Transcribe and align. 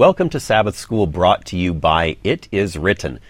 Welcome 0.00 0.30
to 0.30 0.40
Sabbath 0.40 0.78
School 0.78 1.06
brought 1.06 1.44
to 1.48 1.58
you 1.58 1.74
by 1.74 2.16
It 2.24 2.48
Is 2.50 2.78
Written. 2.78 3.20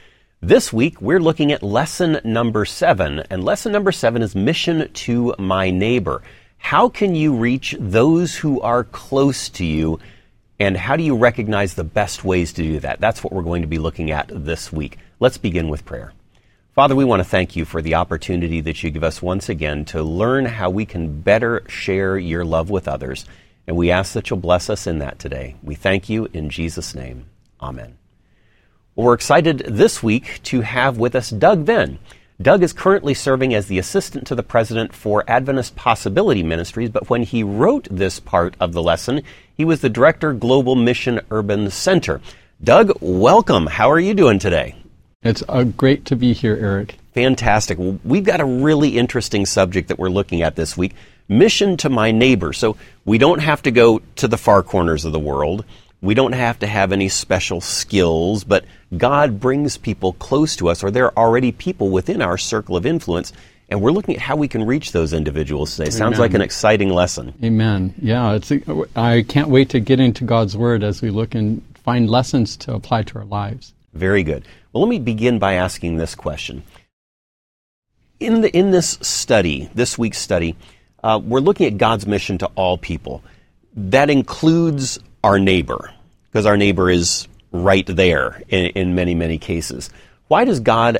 This 0.40 0.72
week 0.72 1.00
we're 1.00 1.18
looking 1.18 1.50
at 1.50 1.64
lesson 1.64 2.20
number 2.22 2.64
seven, 2.64 3.24
and 3.28 3.42
lesson 3.42 3.72
number 3.72 3.90
seven 3.90 4.22
is 4.22 4.36
Mission 4.36 4.88
to 4.92 5.34
My 5.36 5.72
Neighbor. 5.72 6.22
How 6.58 6.88
can 6.88 7.16
you 7.16 7.34
reach 7.34 7.74
those 7.80 8.36
who 8.36 8.60
are 8.60 8.84
close 8.84 9.48
to 9.48 9.64
you, 9.64 9.98
and 10.60 10.76
how 10.76 10.94
do 10.94 11.02
you 11.02 11.16
recognize 11.16 11.74
the 11.74 11.82
best 11.82 12.22
ways 12.22 12.52
to 12.52 12.62
do 12.62 12.78
that? 12.78 13.00
That's 13.00 13.24
what 13.24 13.32
we're 13.32 13.42
going 13.42 13.62
to 13.62 13.68
be 13.68 13.80
looking 13.80 14.12
at 14.12 14.28
this 14.30 14.72
week. 14.72 14.96
Let's 15.18 15.38
begin 15.38 15.70
with 15.70 15.84
prayer. 15.84 16.12
Father, 16.76 16.94
we 16.94 17.04
want 17.04 17.18
to 17.18 17.28
thank 17.28 17.56
you 17.56 17.64
for 17.64 17.82
the 17.82 17.96
opportunity 17.96 18.60
that 18.60 18.80
you 18.80 18.90
give 18.90 19.02
us 19.02 19.20
once 19.20 19.48
again 19.48 19.86
to 19.86 20.04
learn 20.04 20.44
how 20.44 20.70
we 20.70 20.86
can 20.86 21.20
better 21.20 21.64
share 21.66 22.16
your 22.16 22.44
love 22.44 22.70
with 22.70 22.86
others. 22.86 23.26
And 23.70 23.76
we 23.76 23.92
ask 23.92 24.14
that 24.14 24.28
you'll 24.28 24.40
bless 24.40 24.68
us 24.68 24.88
in 24.88 24.98
that 24.98 25.20
today. 25.20 25.54
We 25.62 25.76
thank 25.76 26.08
you 26.08 26.26
in 26.32 26.50
Jesus' 26.50 26.92
name. 26.92 27.26
Amen. 27.62 27.96
Well, 28.96 29.06
we're 29.06 29.14
excited 29.14 29.58
this 29.60 30.02
week 30.02 30.40
to 30.42 30.62
have 30.62 30.98
with 30.98 31.14
us 31.14 31.30
Doug 31.30 31.60
Venn. 31.60 32.00
Doug 32.42 32.64
is 32.64 32.72
currently 32.72 33.14
serving 33.14 33.54
as 33.54 33.68
the 33.68 33.78
assistant 33.78 34.26
to 34.26 34.34
the 34.34 34.42
president 34.42 34.92
for 34.92 35.22
Adventist 35.28 35.76
Possibility 35.76 36.42
Ministries, 36.42 36.90
but 36.90 37.08
when 37.08 37.22
he 37.22 37.44
wrote 37.44 37.86
this 37.88 38.18
part 38.18 38.56
of 38.58 38.72
the 38.72 38.82
lesson, 38.82 39.22
he 39.56 39.64
was 39.64 39.82
the 39.82 39.88
director, 39.88 40.32
Global 40.32 40.74
Mission 40.74 41.20
Urban 41.30 41.70
Center. 41.70 42.20
Doug, 42.64 42.90
welcome. 43.00 43.68
How 43.68 43.88
are 43.88 44.00
you 44.00 44.14
doing 44.14 44.40
today? 44.40 44.74
It's 45.22 45.44
uh, 45.48 45.62
great 45.62 46.06
to 46.06 46.16
be 46.16 46.32
here, 46.32 46.56
Eric. 46.56 46.96
Fantastic. 47.14 47.78
Well, 47.78 48.00
we've 48.04 48.24
got 48.24 48.40
a 48.40 48.44
really 48.44 48.98
interesting 48.98 49.46
subject 49.46 49.86
that 49.88 49.98
we're 50.00 50.08
looking 50.08 50.42
at 50.42 50.56
this 50.56 50.76
week 50.76 50.96
mission 51.30 51.76
to 51.78 51.88
my 51.88 52.10
neighbor. 52.10 52.52
So 52.52 52.76
we 53.06 53.16
don't 53.16 53.38
have 53.38 53.62
to 53.62 53.70
go 53.70 54.02
to 54.16 54.28
the 54.28 54.36
far 54.36 54.62
corners 54.62 55.06
of 55.06 55.12
the 55.12 55.18
world. 55.18 55.64
We 56.02 56.14
don't 56.14 56.32
have 56.32 56.58
to 56.58 56.66
have 56.66 56.92
any 56.92 57.08
special 57.08 57.60
skills, 57.60 58.42
but 58.42 58.64
God 58.96 59.38
brings 59.38 59.76
people 59.76 60.14
close 60.14 60.56
to 60.56 60.68
us, 60.68 60.82
or 60.82 60.90
there 60.90 61.06
are 61.06 61.26
already 61.26 61.52
people 61.52 61.90
within 61.90 62.22
our 62.22 62.38
circle 62.38 62.76
of 62.76 62.86
influence, 62.86 63.32
and 63.68 63.80
we're 63.80 63.92
looking 63.92 64.16
at 64.16 64.22
how 64.22 64.34
we 64.34 64.48
can 64.48 64.66
reach 64.66 64.92
those 64.92 65.12
individuals 65.12 65.72
today. 65.72 65.84
Amen. 65.84 65.92
Sounds 65.92 66.18
like 66.18 66.34
an 66.34 66.40
exciting 66.40 66.88
lesson. 66.88 67.34
Amen. 67.44 67.94
Yeah, 68.00 68.32
it's. 68.32 68.50
I 68.96 69.22
can't 69.28 69.48
wait 69.48 69.68
to 69.70 69.80
get 69.80 70.00
into 70.00 70.24
God's 70.24 70.56
Word 70.56 70.82
as 70.82 71.02
we 71.02 71.10
look 71.10 71.34
and 71.34 71.62
find 71.84 72.10
lessons 72.10 72.56
to 72.58 72.74
apply 72.74 73.02
to 73.04 73.18
our 73.18 73.26
lives. 73.26 73.74
Very 73.92 74.22
good. 74.22 74.46
Well, 74.72 74.82
let 74.82 74.88
me 74.88 74.98
begin 74.98 75.38
by 75.38 75.54
asking 75.54 75.96
this 75.96 76.14
question. 76.14 76.64
In 78.18 78.40
the 78.40 78.56
in 78.56 78.70
this 78.70 78.98
study, 79.02 79.68
this 79.74 79.98
week's 79.98 80.18
study, 80.18 80.56
uh, 81.02 81.20
we're 81.22 81.40
looking 81.40 81.66
at 81.66 81.78
God's 81.78 82.06
mission 82.06 82.38
to 82.38 82.46
all 82.54 82.76
people. 82.76 83.22
That 83.74 84.10
includes 84.10 84.98
our 85.24 85.38
neighbor, 85.38 85.92
because 86.28 86.46
our 86.46 86.56
neighbor 86.56 86.90
is 86.90 87.26
right 87.52 87.86
there 87.86 88.42
in, 88.48 88.66
in, 88.66 88.94
many, 88.94 89.14
many 89.14 89.38
cases. 89.38 89.90
Why 90.28 90.44
does 90.44 90.60
God 90.60 90.98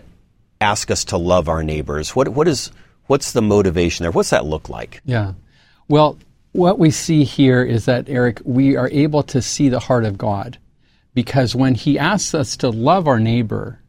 ask 0.61 0.91
us 0.91 1.05
to 1.06 1.17
love 1.17 1.48
our 1.48 1.62
neighbors? 1.62 2.15
What, 2.15 2.28
what 2.28 2.48
is, 2.48 2.71
what's 3.06 3.33
the 3.33 3.43
motivation 3.43 4.05
there? 4.05 4.11
What's 4.11 4.31
that 4.31 4.45
look 4.45 4.69
like? 4.69 5.01
Yeah. 5.05 5.34
Well, 5.89 6.19
what 6.53 6.78
we 6.78 6.91
see 6.91 7.25
here 7.25 7.62
is 7.62 7.84
that, 7.84 8.09
Eric, 8.09 8.41
we 8.45 8.77
are 8.77 8.89
able 8.91 9.23
to 9.25 9.43
see 9.43 9.69
the 9.69 9.78
heart 9.81 10.05
of 10.05 10.19
God. 10.19 10.59
Because 11.15 11.55
when 11.55 11.75
He 11.75 11.98
asks 11.98 12.34
us 12.34 12.56
to 12.59 12.71
love 12.71 13.09
our 13.09 13.21
neighbor, 13.21 13.81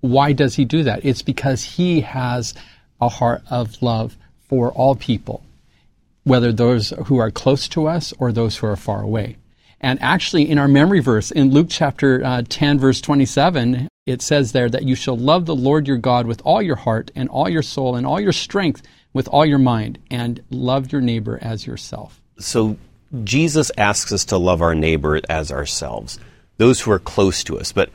why 0.00 0.32
does 0.32 0.54
He 0.54 0.64
do 0.64 0.82
that? 0.84 1.04
It's 1.04 1.22
because 1.22 1.62
He 1.62 2.00
has 2.02 2.54
a 3.00 3.08
heart 3.08 3.42
of 3.50 3.80
love 3.80 4.16
for 4.48 4.70
all 4.72 4.94
people 4.94 5.44
whether 6.24 6.52
those 6.52 6.92
who 7.06 7.18
are 7.18 7.30
close 7.30 7.68
to 7.68 7.86
us 7.86 8.12
or 8.18 8.32
those 8.32 8.56
who 8.56 8.66
are 8.66 8.76
far 8.76 9.02
away. 9.02 9.36
And 9.80 10.00
actually, 10.00 10.50
in 10.50 10.58
our 10.58 10.68
memory 10.68 11.00
verse, 11.00 11.30
in 11.30 11.50
Luke 11.50 11.66
chapter 11.68 12.24
uh, 12.24 12.42
10, 12.48 12.78
verse 12.78 13.02
27, 13.02 13.88
it 14.06 14.22
says 14.22 14.52
there 14.52 14.70
that 14.70 14.84
you 14.84 14.94
shall 14.94 15.16
love 15.16 15.44
the 15.44 15.54
Lord 15.54 15.86
your 15.86 15.98
God 15.98 16.26
with 16.26 16.40
all 16.44 16.62
your 16.62 16.76
heart 16.76 17.10
and 17.14 17.28
all 17.28 17.48
your 17.48 17.62
soul 17.62 17.94
and 17.94 18.06
all 18.06 18.18
your 18.18 18.32
strength, 18.32 18.82
with 19.12 19.28
all 19.28 19.44
your 19.44 19.58
mind, 19.58 19.98
and 20.10 20.42
love 20.50 20.90
your 20.90 21.02
neighbor 21.02 21.38
as 21.42 21.66
yourself. 21.66 22.20
So, 22.38 22.78
Jesus 23.22 23.70
asks 23.76 24.10
us 24.10 24.24
to 24.26 24.38
love 24.38 24.60
our 24.60 24.74
neighbor 24.74 25.20
as 25.28 25.52
ourselves, 25.52 26.18
those 26.56 26.80
who 26.80 26.90
are 26.90 26.98
close 26.98 27.44
to 27.44 27.60
us. 27.60 27.70
But 27.70 27.90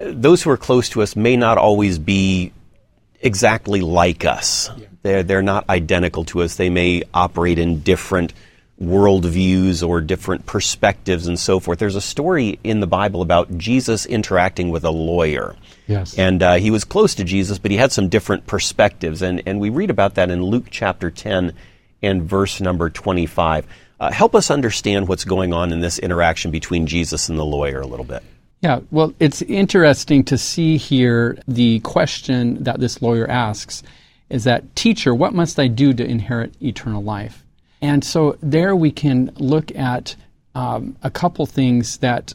uh, 0.00 0.12
those 0.14 0.42
who 0.42 0.50
are 0.50 0.56
close 0.56 0.88
to 0.90 1.02
us 1.02 1.14
may 1.14 1.36
not 1.36 1.58
always 1.58 1.98
be 1.98 2.52
exactly 3.20 3.80
like 3.80 4.24
us. 4.24 4.70
Yeah. 4.78 4.86
They're, 5.02 5.22
they're 5.22 5.42
not 5.42 5.68
identical 5.68 6.24
to 6.26 6.42
us. 6.42 6.56
They 6.56 6.70
may 6.70 7.02
operate 7.12 7.58
in 7.58 7.80
different 7.80 8.32
worldviews 8.80 9.86
or 9.86 10.00
different 10.00 10.46
perspectives 10.46 11.26
and 11.26 11.38
so 11.38 11.60
forth. 11.60 11.78
There's 11.78 11.96
a 11.96 12.00
story 12.00 12.58
in 12.64 12.80
the 12.80 12.86
Bible 12.86 13.22
about 13.22 13.56
Jesus 13.56 14.06
interacting 14.06 14.70
with 14.70 14.84
a 14.84 14.90
lawyer. 14.90 15.54
Yes. 15.86 16.18
And 16.18 16.42
uh, 16.42 16.54
he 16.54 16.70
was 16.70 16.84
close 16.84 17.14
to 17.16 17.24
Jesus, 17.24 17.58
but 17.58 17.70
he 17.70 17.76
had 17.76 17.92
some 17.92 18.08
different 18.08 18.46
perspectives. 18.46 19.22
And, 19.22 19.42
and 19.46 19.60
we 19.60 19.70
read 19.70 19.90
about 19.90 20.14
that 20.14 20.30
in 20.30 20.42
Luke 20.42 20.66
chapter 20.70 21.10
10 21.10 21.52
and 22.02 22.22
verse 22.22 22.60
number 22.60 22.90
25. 22.90 23.66
Uh, 24.00 24.10
help 24.10 24.34
us 24.34 24.50
understand 24.50 25.06
what's 25.06 25.24
going 25.24 25.52
on 25.52 25.72
in 25.72 25.80
this 25.80 25.98
interaction 25.98 26.50
between 26.50 26.86
Jesus 26.86 27.28
and 27.28 27.38
the 27.38 27.44
lawyer 27.44 27.80
a 27.80 27.86
little 27.86 28.04
bit. 28.04 28.22
Yeah, 28.60 28.80
well, 28.90 29.12
it's 29.18 29.42
interesting 29.42 30.24
to 30.24 30.38
see 30.38 30.76
here 30.76 31.38
the 31.46 31.80
question 31.80 32.62
that 32.64 32.80
this 32.80 33.02
lawyer 33.02 33.28
asks 33.28 33.82
is 34.32 34.44
that, 34.44 34.74
Teacher, 34.74 35.14
what 35.14 35.34
must 35.34 35.58
I 35.58 35.68
do 35.68 35.92
to 35.92 36.04
inherit 36.04 36.54
eternal 36.62 37.02
life? 37.02 37.44
And 37.82 38.02
so 38.02 38.38
there 38.42 38.74
we 38.74 38.90
can 38.90 39.30
look 39.36 39.74
at 39.76 40.16
um, 40.54 40.96
a 41.02 41.10
couple 41.10 41.44
things 41.44 41.98
that 41.98 42.32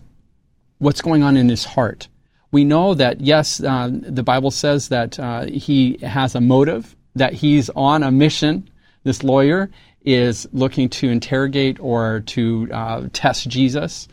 what's 0.77 1.01
going 1.01 1.23
on 1.23 1.35
in 1.35 1.49
his 1.49 1.65
heart. 1.65 2.07
We 2.51 2.63
know 2.63 2.93
that, 2.93 3.21
yes, 3.21 3.61
uh, 3.63 3.89
the 3.91 4.21
Bible 4.23 4.51
says 4.51 4.89
that 4.89 5.19
uh, 5.19 5.45
he 5.45 5.97
has 6.03 6.35
a 6.35 6.41
motive, 6.41 6.95
that 7.15 7.33
he's 7.33 7.69
on 7.71 8.03
a 8.03 8.11
mission. 8.11 8.69
This 9.03 9.23
lawyer 9.23 9.71
is 10.05 10.47
looking 10.53 10.89
to 10.89 11.09
interrogate 11.09 11.79
or 11.79 12.21
to 12.27 12.69
uh, 12.71 13.07
test 13.11 13.49
Jesus 13.49 14.07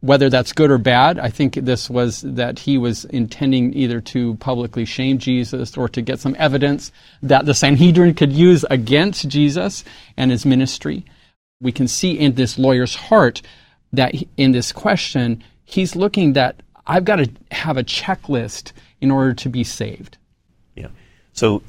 whether 0.00 0.30
that's 0.30 0.52
good 0.52 0.70
or 0.70 0.78
bad, 0.78 1.18
I 1.18 1.28
think 1.28 1.54
this 1.54 1.90
was 1.90 2.22
that 2.22 2.60
he 2.60 2.78
was 2.78 3.04
intending 3.06 3.74
either 3.74 4.00
to 4.00 4.34
publicly 4.36 4.84
shame 4.84 5.18
Jesus 5.18 5.76
or 5.76 5.88
to 5.90 6.00
get 6.00 6.20
some 6.20 6.34
evidence 6.38 6.90
that 7.22 7.44
the 7.44 7.54
Sanhedrin 7.54 8.14
could 8.14 8.32
use 8.32 8.64
against 8.70 9.28
Jesus 9.28 9.84
and 10.16 10.30
his 10.30 10.46
ministry. 10.46 11.04
We 11.60 11.72
can 11.72 11.86
see 11.86 12.12
in 12.12 12.34
this 12.34 12.58
lawyer's 12.58 12.94
heart 12.94 13.42
that 13.92 14.14
in 14.36 14.52
this 14.52 14.72
question, 14.72 15.44
he's 15.64 15.94
looking 15.94 16.32
that 16.32 16.62
I've 16.86 17.04
got 17.04 17.16
to 17.16 17.30
have 17.50 17.76
a 17.76 17.84
checklist 17.84 18.72
in 19.00 19.10
order 19.10 19.34
to 19.34 19.48
be 19.48 19.64
saved. 19.64 20.16
Yeah. 20.74 20.88
So 21.34 21.62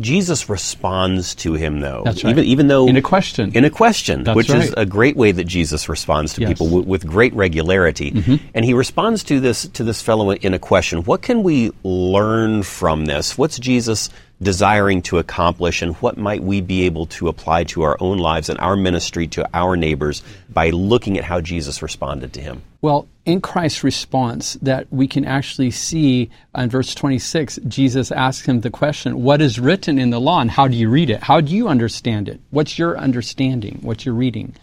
Jesus 0.00 0.48
responds 0.48 1.36
to 1.36 1.54
him, 1.54 1.78
though. 1.78 2.02
That's 2.04 2.24
right. 2.24 2.30
Even, 2.30 2.44
even 2.44 2.66
though 2.66 2.88
in 2.88 2.96
a 2.96 3.02
question, 3.02 3.52
in 3.54 3.64
a 3.64 3.70
question, 3.70 4.24
That's 4.24 4.34
which 4.34 4.50
right. 4.50 4.64
is 4.64 4.74
a 4.76 4.84
great 4.84 5.16
way 5.16 5.30
that 5.30 5.44
Jesus 5.44 5.88
responds 5.88 6.34
to 6.34 6.40
yes. 6.40 6.50
people 6.50 6.66
w- 6.66 6.84
with 6.84 7.06
great 7.06 7.32
regularity, 7.34 8.10
mm-hmm. 8.10 8.44
and 8.54 8.64
he 8.64 8.74
responds 8.74 9.22
to 9.24 9.38
this 9.38 9.68
to 9.68 9.84
this 9.84 10.02
fellow 10.02 10.32
in 10.32 10.52
a 10.52 10.58
question. 10.58 11.04
What 11.04 11.22
can 11.22 11.44
we 11.44 11.70
learn 11.84 12.64
from 12.64 13.06
this? 13.06 13.38
What's 13.38 13.58
Jesus 13.58 14.10
desiring 14.42 15.00
to 15.02 15.18
accomplish, 15.18 15.80
and 15.80 15.94
what 15.96 16.16
might 16.16 16.42
we 16.42 16.60
be 16.60 16.82
able 16.82 17.06
to 17.06 17.28
apply 17.28 17.64
to 17.64 17.82
our 17.82 17.96
own 18.00 18.18
lives 18.18 18.48
and 18.48 18.58
our 18.58 18.76
ministry 18.76 19.28
to 19.28 19.48
our 19.54 19.76
neighbors 19.76 20.22
by 20.52 20.70
looking 20.70 21.18
at 21.18 21.24
how 21.24 21.40
Jesus 21.40 21.82
responded 21.82 22.32
to 22.32 22.40
him? 22.40 22.62
Well, 22.84 23.08
in 23.24 23.40
Christ's 23.40 23.82
response, 23.82 24.58
that 24.60 24.92
we 24.92 25.08
can 25.08 25.24
actually 25.24 25.70
see 25.70 26.28
in 26.54 26.68
verse 26.68 26.94
26, 26.94 27.60
Jesus 27.66 28.12
asks 28.12 28.46
him 28.46 28.60
the 28.60 28.68
question, 28.68 29.22
What 29.22 29.40
is 29.40 29.58
written 29.58 29.98
in 29.98 30.10
the 30.10 30.20
law, 30.20 30.42
and 30.42 30.50
how 30.50 30.68
do 30.68 30.76
you 30.76 30.90
read 30.90 31.08
it? 31.08 31.22
How 31.22 31.40
do 31.40 31.56
you 31.56 31.66
understand 31.66 32.28
it? 32.28 32.42
What's 32.50 32.78
your 32.78 32.98
understanding? 32.98 33.78
What 33.80 34.04
you're 34.04 34.14
reading? 34.14 34.54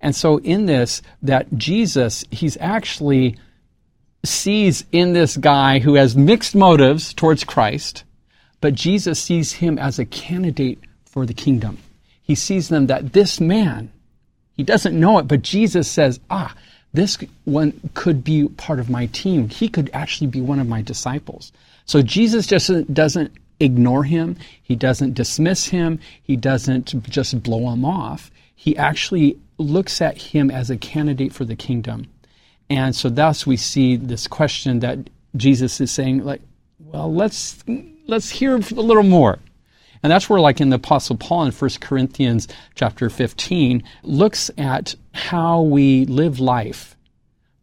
And 0.00 0.14
so, 0.14 0.38
in 0.38 0.66
this, 0.66 1.02
that 1.22 1.52
Jesus, 1.56 2.24
he's 2.30 2.56
actually 2.60 3.38
sees 4.24 4.84
in 4.92 5.12
this 5.12 5.36
guy 5.36 5.80
who 5.80 5.94
has 5.94 6.16
mixed 6.16 6.54
motives 6.54 7.12
towards 7.12 7.42
Christ, 7.42 8.04
but 8.60 8.74
Jesus 8.74 9.18
sees 9.18 9.54
him 9.54 9.80
as 9.80 9.98
a 9.98 10.04
candidate 10.04 10.78
for 11.06 11.26
the 11.26 11.34
kingdom. 11.34 11.78
He 12.22 12.36
sees 12.36 12.68
them 12.68 12.86
that 12.86 13.14
this 13.14 13.40
man, 13.40 13.90
he 14.52 14.62
doesn't 14.62 14.94
know 14.96 15.18
it, 15.18 15.26
but 15.26 15.42
Jesus 15.42 15.90
says, 15.90 16.20
Ah, 16.30 16.54
this 16.94 17.18
one 17.44 17.90
could 17.94 18.24
be 18.24 18.48
part 18.48 18.78
of 18.78 18.88
my 18.88 19.06
team. 19.06 19.48
He 19.48 19.68
could 19.68 19.90
actually 19.92 20.28
be 20.28 20.40
one 20.40 20.60
of 20.60 20.68
my 20.68 20.80
disciples. 20.80 21.52
So 21.86 22.02
Jesus 22.02 22.46
just 22.46 22.70
doesn't 22.94 23.32
ignore 23.60 24.04
him. 24.04 24.36
He 24.62 24.76
doesn't 24.76 25.14
dismiss 25.14 25.66
him. 25.66 25.98
He 26.22 26.36
doesn't 26.36 27.02
just 27.02 27.42
blow 27.42 27.70
him 27.72 27.84
off. 27.84 28.30
He 28.54 28.76
actually 28.76 29.38
looks 29.58 30.00
at 30.00 30.16
him 30.16 30.50
as 30.50 30.70
a 30.70 30.76
candidate 30.76 31.32
for 31.32 31.44
the 31.44 31.56
kingdom. 31.56 32.06
And 32.70 32.94
so 32.94 33.10
thus 33.10 33.46
we 33.46 33.56
see 33.56 33.96
this 33.96 34.26
question 34.26 34.80
that 34.80 34.98
Jesus 35.36 35.80
is 35.80 35.90
saying, 35.90 36.24
like, 36.24 36.40
well, 36.78 37.12
let's 37.12 37.62
let's 38.06 38.30
hear 38.30 38.54
a 38.54 38.58
little 38.58 39.02
more. 39.02 39.38
And 40.04 40.10
that's 40.10 40.28
where, 40.28 40.38
like 40.38 40.60
in 40.60 40.68
the 40.68 40.76
Apostle 40.76 41.16
Paul 41.16 41.46
in 41.46 41.52
1 41.52 41.70
Corinthians 41.80 42.46
chapter 42.74 43.08
15, 43.08 43.82
looks 44.02 44.50
at 44.58 44.94
how 45.14 45.62
we 45.62 46.04
live 46.04 46.38
life 46.38 46.94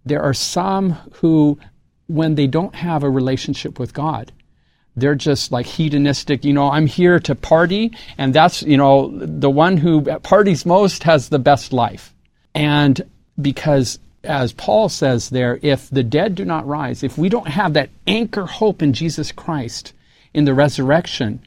There 0.05 0.21
are 0.21 0.33
some 0.33 0.93
who, 1.13 1.59
when 2.07 2.35
they 2.35 2.47
don't 2.47 2.75
have 2.75 3.03
a 3.03 3.09
relationship 3.09 3.79
with 3.79 3.93
God, 3.93 4.31
they're 4.95 5.15
just 5.15 5.51
like 5.51 5.65
hedonistic. 5.65 6.43
You 6.43 6.53
know, 6.53 6.69
I'm 6.69 6.87
here 6.87 7.19
to 7.21 7.35
party, 7.35 7.95
and 8.17 8.33
that's, 8.33 8.63
you 8.63 8.77
know, 8.77 9.11
the 9.13 9.49
one 9.49 9.77
who 9.77 10.01
parties 10.01 10.65
most 10.65 11.03
has 11.03 11.29
the 11.29 11.39
best 11.39 11.71
life. 11.71 12.13
And 12.53 13.01
because, 13.39 13.99
as 14.23 14.51
Paul 14.53 14.89
says 14.89 15.29
there, 15.29 15.59
if 15.61 15.89
the 15.89 16.03
dead 16.03 16.35
do 16.35 16.43
not 16.43 16.67
rise, 16.67 17.03
if 17.03 17.17
we 17.17 17.29
don't 17.29 17.47
have 17.47 17.73
that 17.73 17.89
anchor 18.07 18.45
hope 18.45 18.81
in 18.81 18.93
Jesus 18.93 19.31
Christ 19.31 19.93
in 20.33 20.45
the 20.45 20.53
resurrection, 20.53 21.41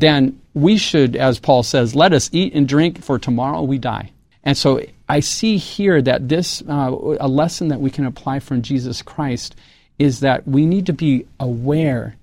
then 0.00 0.40
we 0.54 0.76
should, 0.76 1.16
as 1.16 1.38
Paul 1.38 1.62
says, 1.62 1.94
let 1.94 2.12
us 2.12 2.28
eat 2.32 2.54
and 2.54 2.68
drink, 2.68 3.02
for 3.02 3.18
tomorrow 3.18 3.62
we 3.62 3.78
die. 3.78 4.10
And 4.44 4.56
so 4.56 4.80
I 5.08 5.20
see 5.20 5.56
here 5.56 6.00
that 6.02 6.28
this, 6.28 6.62
uh, 6.68 7.16
a 7.20 7.28
lesson 7.28 7.68
that 7.68 7.80
we 7.80 7.90
can 7.90 8.06
apply 8.06 8.40
from 8.40 8.62
Jesus 8.62 9.02
Christ 9.02 9.56
is 9.98 10.20
that 10.20 10.46
we 10.46 10.66
need 10.66 10.86
to 10.86 10.92
be 10.92 11.26
aware 11.40 12.16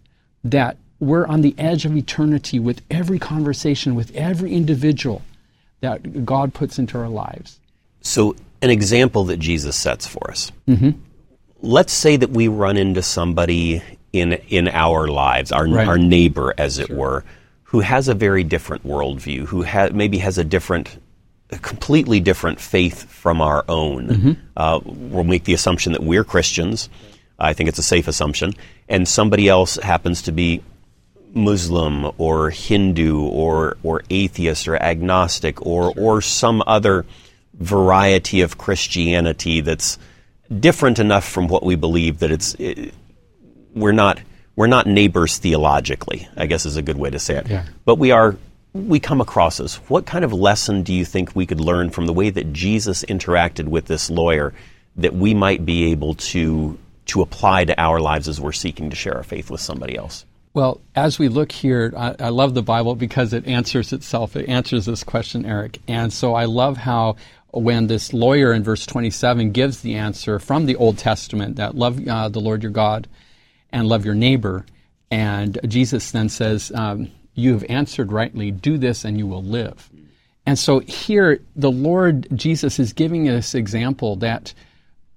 that 0.44 0.78
we're 1.00 1.26
on 1.26 1.42
the 1.42 1.56
edge 1.58 1.86
of 1.86 1.96
eternity 1.96 2.60
with 2.60 2.82
every 2.90 3.20
conversation, 3.20 3.96
with 3.96 4.16
every 4.16 4.54
individual 4.54 5.22
that 5.82 6.26
God 6.26 6.54
puts 6.54 6.80
into 6.80 6.98
our 6.98 7.10
lives. 7.10 7.60
So, 8.02 8.36
an 8.62 8.70
example 8.70 9.26
that 9.26 9.38
Jesus 9.38 9.76
sets 9.76 10.08
for 10.08 10.32
us. 10.32 10.52
Mm-hmm. 10.68 10.92
Let's 11.62 11.92
say 11.92 12.16
that 12.16 12.30
we 12.30 12.48
run 12.48 12.78
into 12.78 13.02
somebody 13.02 13.82
in 14.14 14.34
in 14.34 14.68
our 14.70 15.08
lives, 15.08 15.52
our 15.52 15.68
right. 15.68 15.88
our 15.88 15.98
neighbor, 15.98 16.54
as 16.58 16.78
it 16.78 16.90
were, 16.90 17.26
who 17.74 17.80
has 17.80 18.08
a 18.08 18.14
very 18.14 18.44
different 18.44 18.86
worldview, 18.86 19.48
who 19.48 19.64
ha- 19.64 19.90
maybe 19.92 20.20
has 20.20 20.38
a 20.38 20.44
different, 20.44 20.96
a 21.50 21.58
completely 21.58 22.20
different 22.20 22.60
faith 22.60 23.10
from 23.10 23.42
our 23.42 23.66
own. 23.68 24.08
Mm-hmm. 24.08 24.32
Uh, 24.56 24.80
we'll 24.86 25.24
make 25.24 25.46
the 25.46 25.56
assumption 25.56 25.94
that 25.94 26.04
we're 26.04 26.24
Christians. 26.24 26.88
I 27.40 27.54
think 27.54 27.70
it's 27.70 27.80
a 27.80 27.84
safe 27.84 28.08
assumption, 28.08 28.54
and 28.88 29.08
somebody 29.08 29.50
else 29.50 29.78
happens 29.78 30.22
to 30.24 30.32
be 30.32 30.62
Muslim 31.34 32.12
or 32.20 32.52
Hindu 32.52 33.24
or 33.24 33.78
or 33.82 34.04
atheist 34.12 34.68
or 34.68 34.76
agnostic 34.76 35.66
or 35.66 35.92
or 35.98 36.22
some 36.22 36.62
other 36.68 37.08
variety 37.56 38.42
of 38.42 38.60
Christianity 38.60 39.62
that's 39.62 39.98
different 40.60 41.00
enough 41.00 41.28
from 41.28 41.48
what 41.48 41.64
we 41.64 41.76
believe 41.76 42.20
that 42.20 42.30
it's 42.30 42.54
it, 42.60 42.94
we're 43.74 43.94
not 43.94 44.20
we're 44.56 44.68
not 44.68 44.88
neighbors 44.88 45.38
theologically, 45.38 46.28
I 46.38 46.46
guess 46.46 46.66
is 46.66 46.78
a 46.78 46.82
good 46.82 46.98
way 46.98 47.10
to 47.10 47.20
say 47.20 47.38
it. 47.38 47.48
Yeah. 47.48 47.66
But 47.86 47.98
we 47.98 48.12
are 48.12 48.38
we 48.74 49.00
come 49.00 49.22
across 49.22 49.60
as 49.60 49.76
what 49.88 50.06
kind 50.06 50.26
of 50.26 50.34
lesson 50.34 50.82
do 50.82 50.94
you 50.94 51.06
think 51.06 51.36
we 51.36 51.46
could 51.46 51.62
learn 51.62 51.92
from 51.92 52.08
the 52.08 52.14
way 52.14 52.30
that 52.32 52.54
Jesus 52.54 53.04
interacted 53.06 53.66
with 53.66 53.86
this 53.86 54.10
lawyer 54.10 54.54
that 54.96 55.14
we 55.14 55.34
might 55.34 55.66
be 55.66 55.92
able 55.92 56.16
to 56.16 56.78
to 57.06 57.22
apply 57.22 57.66
to 57.66 57.80
our 57.80 58.00
lives 58.00 58.28
as 58.28 58.40
we're 58.40 58.52
seeking 58.52 58.90
to 58.90 58.96
share 58.96 59.16
our 59.16 59.24
faith 59.24 59.52
with 59.52 59.62
somebody 59.62 59.98
else? 59.98 60.26
Well, 60.54 60.82
as 60.96 61.18
we 61.18 61.30
look 61.30 61.52
here, 61.52 61.94
I, 61.98 62.16
I, 62.20 62.30
love 62.30 62.54
the 62.54 62.62
Bible 62.62 62.94
because 62.94 63.34
it 63.34 63.48
answers 63.48 63.92
itself. 63.92 64.36
It 64.36 64.48
answers 64.48 64.86
this 64.86 65.04
question, 65.04 65.46
Eric. 65.46 65.80
And 65.88 66.14
so 66.14 66.36
I 66.36 66.46
love 66.46 66.78
how 66.78 67.16
when 67.50 67.88
this 67.88 68.14
lawyer 68.14 68.54
in 68.54 68.64
verse 68.64 68.86
27 68.86 69.52
gives 69.52 69.82
the 69.82 69.96
answer 69.96 70.38
from 70.40 70.68
the 70.68 70.76
Old 70.76 71.00
Testament 71.00 71.56
that 71.56 71.76
love 71.76 72.08
uh, 72.08 72.30
the 72.30 72.40
Lord 72.40 72.62
your 72.62 72.72
God 72.72 73.08
and 73.74 73.90
love 73.90 74.06
your 74.06 74.16
neighbor. 74.16 74.66
And 75.12 75.60
Jesus 75.68 76.12
then 76.12 76.30
says, 76.30 76.72
um, 76.74 77.12
You 77.34 77.54
have 77.54 77.66
answered 77.68 78.14
rightly, 78.14 78.52
do 78.52 78.78
this 78.78 79.04
and 79.04 79.18
you 79.18 79.28
will 79.28 79.44
live. 79.44 79.90
And 80.46 80.58
so 80.58 80.80
here, 80.80 81.40
the 81.56 81.72
Lord 81.72 82.28
Jesus 82.34 82.80
is 82.80 82.94
giving 82.94 83.30
us 83.30 83.56
example 83.56 84.16
that 84.18 84.54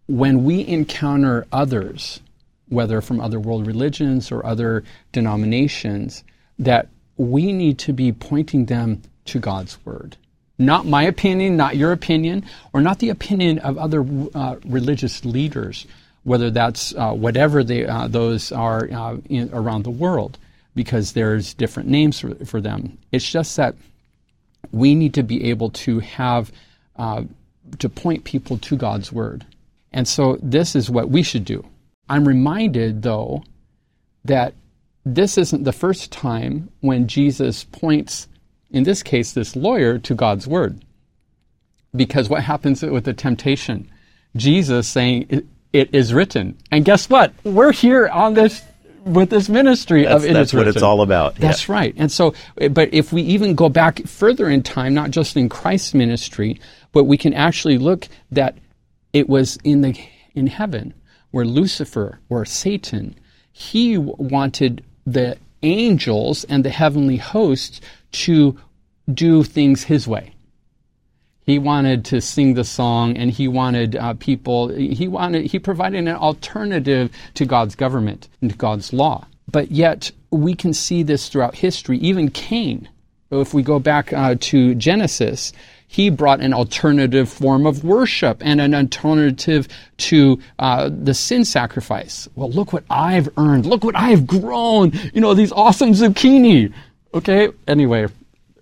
when 0.06 0.44
we 0.44 0.66
encounter 0.66 1.46
others, 1.52 2.20
whether 2.68 3.00
from 3.00 3.20
other 3.20 3.40
world 3.40 3.66
religions 3.66 4.30
or 4.30 4.44
other 4.44 4.84
denominations, 5.12 6.24
that 6.58 6.88
we 7.16 7.52
need 7.52 7.78
to 7.78 7.92
be 7.92 8.12
pointing 8.12 8.66
them 8.66 9.02
to 9.26 9.38
God's 9.38 9.78
Word. 9.84 10.16
Not 10.58 10.86
my 10.86 11.02
opinion, 11.02 11.56
not 11.56 11.76
your 11.76 11.92
opinion, 11.92 12.44
or 12.72 12.80
not 12.80 12.98
the 12.98 13.10
opinion 13.10 13.58
of 13.58 13.76
other 13.76 14.06
uh, 14.34 14.56
religious 14.64 15.24
leaders, 15.24 15.86
whether 16.26 16.50
that's 16.50 16.92
uh, 16.96 17.12
whatever 17.12 17.62
they, 17.62 17.86
uh, 17.86 18.08
those 18.08 18.50
are 18.50 18.90
uh, 18.92 19.16
in, 19.28 19.48
around 19.52 19.84
the 19.84 19.90
world, 19.90 20.38
because 20.74 21.12
there's 21.12 21.54
different 21.54 21.88
names 21.88 22.18
for, 22.18 22.34
for, 22.44 22.60
them. 22.60 22.98
It's 23.12 23.30
just 23.30 23.56
that 23.56 23.76
we 24.72 24.96
need 24.96 25.14
to 25.14 25.22
be 25.22 25.50
able 25.50 25.70
to 25.70 26.00
have, 26.00 26.50
uh, 26.96 27.22
to 27.78 27.88
point 27.88 28.24
people 28.24 28.58
to 28.58 28.76
God's 28.76 29.12
Word. 29.12 29.46
And 29.92 30.08
so 30.08 30.36
this 30.42 30.74
is 30.74 30.90
what 30.90 31.10
we 31.10 31.22
should 31.22 31.44
do. 31.44 31.64
I'm 32.08 32.26
reminded, 32.26 33.02
though, 33.02 33.44
that 34.24 34.52
this 35.04 35.38
isn't 35.38 35.62
the 35.62 35.72
first 35.72 36.10
time 36.10 36.70
when 36.80 37.06
Jesus 37.06 37.62
points, 37.62 38.26
in 38.72 38.82
this 38.82 39.04
case, 39.04 39.30
this 39.30 39.54
lawyer 39.54 39.96
to 40.00 40.14
God's 40.16 40.48
word. 40.48 40.84
Because 41.94 42.28
what 42.28 42.42
happens 42.42 42.82
with 42.82 43.04
the 43.04 43.14
temptation? 43.14 43.88
Jesus 44.34 44.88
saying, 44.88 45.48
it, 45.72 45.94
is 45.94 46.12
written. 46.12 46.58
And 46.70 46.84
guess 46.84 47.08
what? 47.08 47.32
We're 47.44 47.72
here 47.72 48.08
on 48.08 48.34
this 48.34 48.62
with 49.04 49.30
this 49.30 49.48
ministry 49.48 50.02
that's, 50.02 50.24
of 50.24 50.30
it 50.30 50.32
that's 50.34 50.52
what 50.52 50.66
it's 50.66 50.82
all 50.82 51.00
about. 51.00 51.36
That's 51.36 51.68
yeah. 51.68 51.74
right. 51.74 51.94
And 51.96 52.10
so, 52.10 52.34
but 52.70 52.92
if 52.92 53.12
we 53.12 53.22
even 53.22 53.54
go 53.54 53.68
back 53.68 54.04
further 54.06 54.48
in 54.48 54.62
time, 54.62 54.94
not 54.94 55.12
just 55.12 55.36
in 55.36 55.48
Christ's 55.48 55.94
ministry, 55.94 56.60
but 56.92 57.04
we 57.04 57.16
can 57.16 57.32
actually 57.32 57.78
look 57.78 58.08
that 58.32 58.58
it 59.12 59.28
was 59.28 59.58
in 59.64 59.82
the 59.82 59.98
in 60.34 60.48
heaven 60.48 60.92
where 61.30 61.44
Lucifer 61.44 62.20
or 62.28 62.44
Satan, 62.44 63.14
he 63.52 63.96
wanted 63.96 64.84
the 65.06 65.38
angels 65.62 66.44
and 66.44 66.64
the 66.64 66.70
heavenly 66.70 67.16
hosts 67.16 67.80
to 68.12 68.58
do 69.12 69.42
things 69.42 69.84
his 69.84 70.06
way. 70.06 70.34
He 71.46 71.60
wanted 71.60 72.04
to 72.06 72.20
sing 72.20 72.54
the 72.54 72.64
song 72.64 73.16
and 73.16 73.30
he 73.30 73.46
wanted 73.46 73.94
uh, 73.94 74.14
people, 74.14 74.68
he 74.68 75.06
wanted, 75.06 75.46
he 75.46 75.60
provided 75.60 75.98
an 75.98 76.08
alternative 76.08 77.10
to 77.34 77.46
God's 77.46 77.76
government 77.76 78.28
and 78.40 78.50
to 78.50 78.56
God's 78.56 78.92
law. 78.92 79.26
But 79.50 79.70
yet, 79.70 80.10
we 80.32 80.56
can 80.56 80.74
see 80.74 81.04
this 81.04 81.28
throughout 81.28 81.54
history. 81.54 81.98
Even 81.98 82.30
Cain, 82.30 82.88
if 83.30 83.54
we 83.54 83.62
go 83.62 83.78
back 83.78 84.12
uh, 84.12 84.34
to 84.40 84.74
Genesis, 84.74 85.52
he 85.86 86.10
brought 86.10 86.40
an 86.40 86.52
alternative 86.52 87.28
form 87.28 87.64
of 87.64 87.84
worship 87.84 88.38
and 88.40 88.60
an 88.60 88.74
alternative 88.74 89.68
to 89.98 90.40
uh, 90.58 90.90
the 90.92 91.14
sin 91.14 91.44
sacrifice. 91.44 92.28
Well, 92.34 92.50
look 92.50 92.72
what 92.72 92.82
I've 92.90 93.28
earned. 93.36 93.66
Look 93.66 93.84
what 93.84 93.96
I've 93.96 94.26
grown. 94.26 94.92
You 95.14 95.20
know, 95.20 95.32
these 95.32 95.52
awesome 95.52 95.92
zucchini. 95.92 96.72
Okay, 97.14 97.50
anyway. 97.68 98.08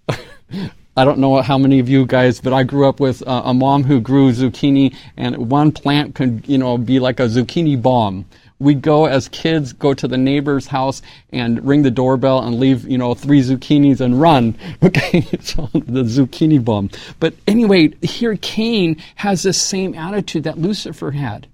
I 0.96 1.04
don't 1.04 1.18
know 1.18 1.42
how 1.42 1.58
many 1.58 1.80
of 1.80 1.88
you 1.88 2.06
guys, 2.06 2.40
but 2.40 2.52
I 2.52 2.62
grew 2.62 2.88
up 2.88 3.00
with 3.00 3.26
uh, 3.26 3.42
a 3.44 3.52
mom 3.54 3.84
who 3.84 4.00
grew 4.00 4.30
zucchini, 4.32 4.94
and 5.16 5.50
one 5.50 5.72
plant 5.72 6.14
could, 6.14 6.44
you 6.46 6.58
know, 6.58 6.78
be 6.78 7.00
like 7.00 7.18
a 7.18 7.24
zucchini 7.24 7.80
bomb 7.80 8.26
we'd 8.58 8.82
go 8.82 9.06
as 9.06 9.28
kids, 9.28 9.72
go 9.72 9.94
to 9.94 10.08
the 10.08 10.16
neighbor's 10.16 10.66
house 10.66 11.02
and 11.30 11.64
ring 11.64 11.82
the 11.82 11.90
doorbell 11.90 12.40
and 12.42 12.58
leave, 12.58 12.88
you 12.88 12.98
know, 12.98 13.14
three 13.14 13.42
zucchinis 13.42 14.00
and 14.00 14.20
run. 14.20 14.56
Okay, 14.82 15.22
so 15.40 15.68
the 15.72 16.02
zucchini 16.02 16.62
bomb. 16.62 16.90
But 17.18 17.34
anyway, 17.46 17.92
here 18.02 18.36
Cain 18.36 18.96
has 19.16 19.42
the 19.42 19.52
same 19.52 19.94
attitude 19.94 20.44
that 20.44 20.58
Lucifer 20.58 21.12
had, 21.12 21.46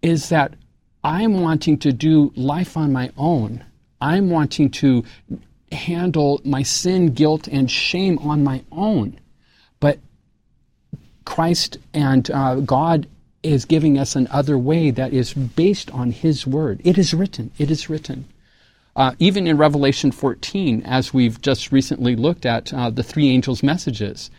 is 0.00 0.30
that 0.30 0.54
I'm 1.04 1.42
wanting 1.42 1.78
to 1.78 1.92
do 1.92 2.32
life 2.34 2.76
on 2.76 2.92
my 2.92 3.10
own. 3.16 3.64
I'm 4.00 4.30
wanting 4.30 4.70
to 4.70 5.04
handle 5.72 6.40
my 6.44 6.62
sin, 6.62 7.14
guilt, 7.14 7.48
and 7.48 7.70
shame 7.70 8.18
on 8.18 8.44
my 8.44 8.62
own. 8.70 9.18
But 9.80 9.98
Christ 11.24 11.78
and 11.92 12.30
uh, 12.30 12.56
God 12.56 13.08
is 13.42 13.64
giving 13.64 13.98
us 13.98 14.14
another 14.14 14.56
way 14.56 14.90
that 14.90 15.12
is 15.12 15.34
based 15.34 15.90
on 15.90 16.10
His 16.10 16.46
Word. 16.46 16.80
It 16.84 16.98
is 16.98 17.12
written. 17.12 17.50
It 17.58 17.70
is 17.70 17.90
written. 17.90 18.26
Uh, 18.94 19.14
even 19.18 19.46
in 19.46 19.56
Revelation 19.56 20.12
14, 20.12 20.82
as 20.82 21.14
we've 21.14 21.40
just 21.40 21.72
recently 21.72 22.14
looked 22.14 22.44
at 22.44 22.72
uh, 22.74 22.90
the 22.90 23.02
three 23.02 23.30
angels' 23.30 23.62
messages, 23.62 24.30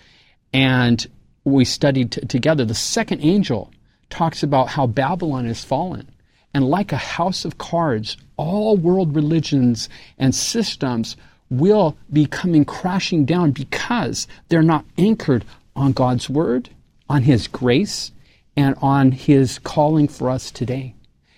and 0.53 1.07
we 1.43 1.65
studied 1.65 2.11
t- 2.11 2.21
together, 2.21 2.63
the 2.63 2.75
second 2.75 3.21
angel 3.21 3.71
talks 4.09 4.43
about 4.43 4.69
how 4.69 4.85
Babylon 4.85 5.47
is 5.47 5.63
fallen. 5.63 6.07
And 6.53 6.69
like 6.69 6.91
a 6.91 6.97
house 6.97 7.45
of 7.45 7.57
cards, 7.57 8.15
all 8.43 8.77
world 8.77 9.15
religions 9.15 9.89
and 10.17 10.33
systems 10.35 11.15
will 11.50 11.95
be 12.12 12.25
coming 12.25 12.65
crashing 12.65 13.25
down 13.25 13.51
because 13.51 14.27
they're 14.50 14.63
not 14.63 14.85
anchored 14.97 15.45
on 15.75 15.91
God's 15.91 16.29
Word, 16.29 16.69
on 17.09 17.23
His 17.23 17.47
grace, 17.47 18.12
and 18.55 18.75
on 18.81 19.12
his 19.12 19.59
calling 19.59 20.07
for 20.07 20.29
us 20.29 20.51
today. 20.51 20.93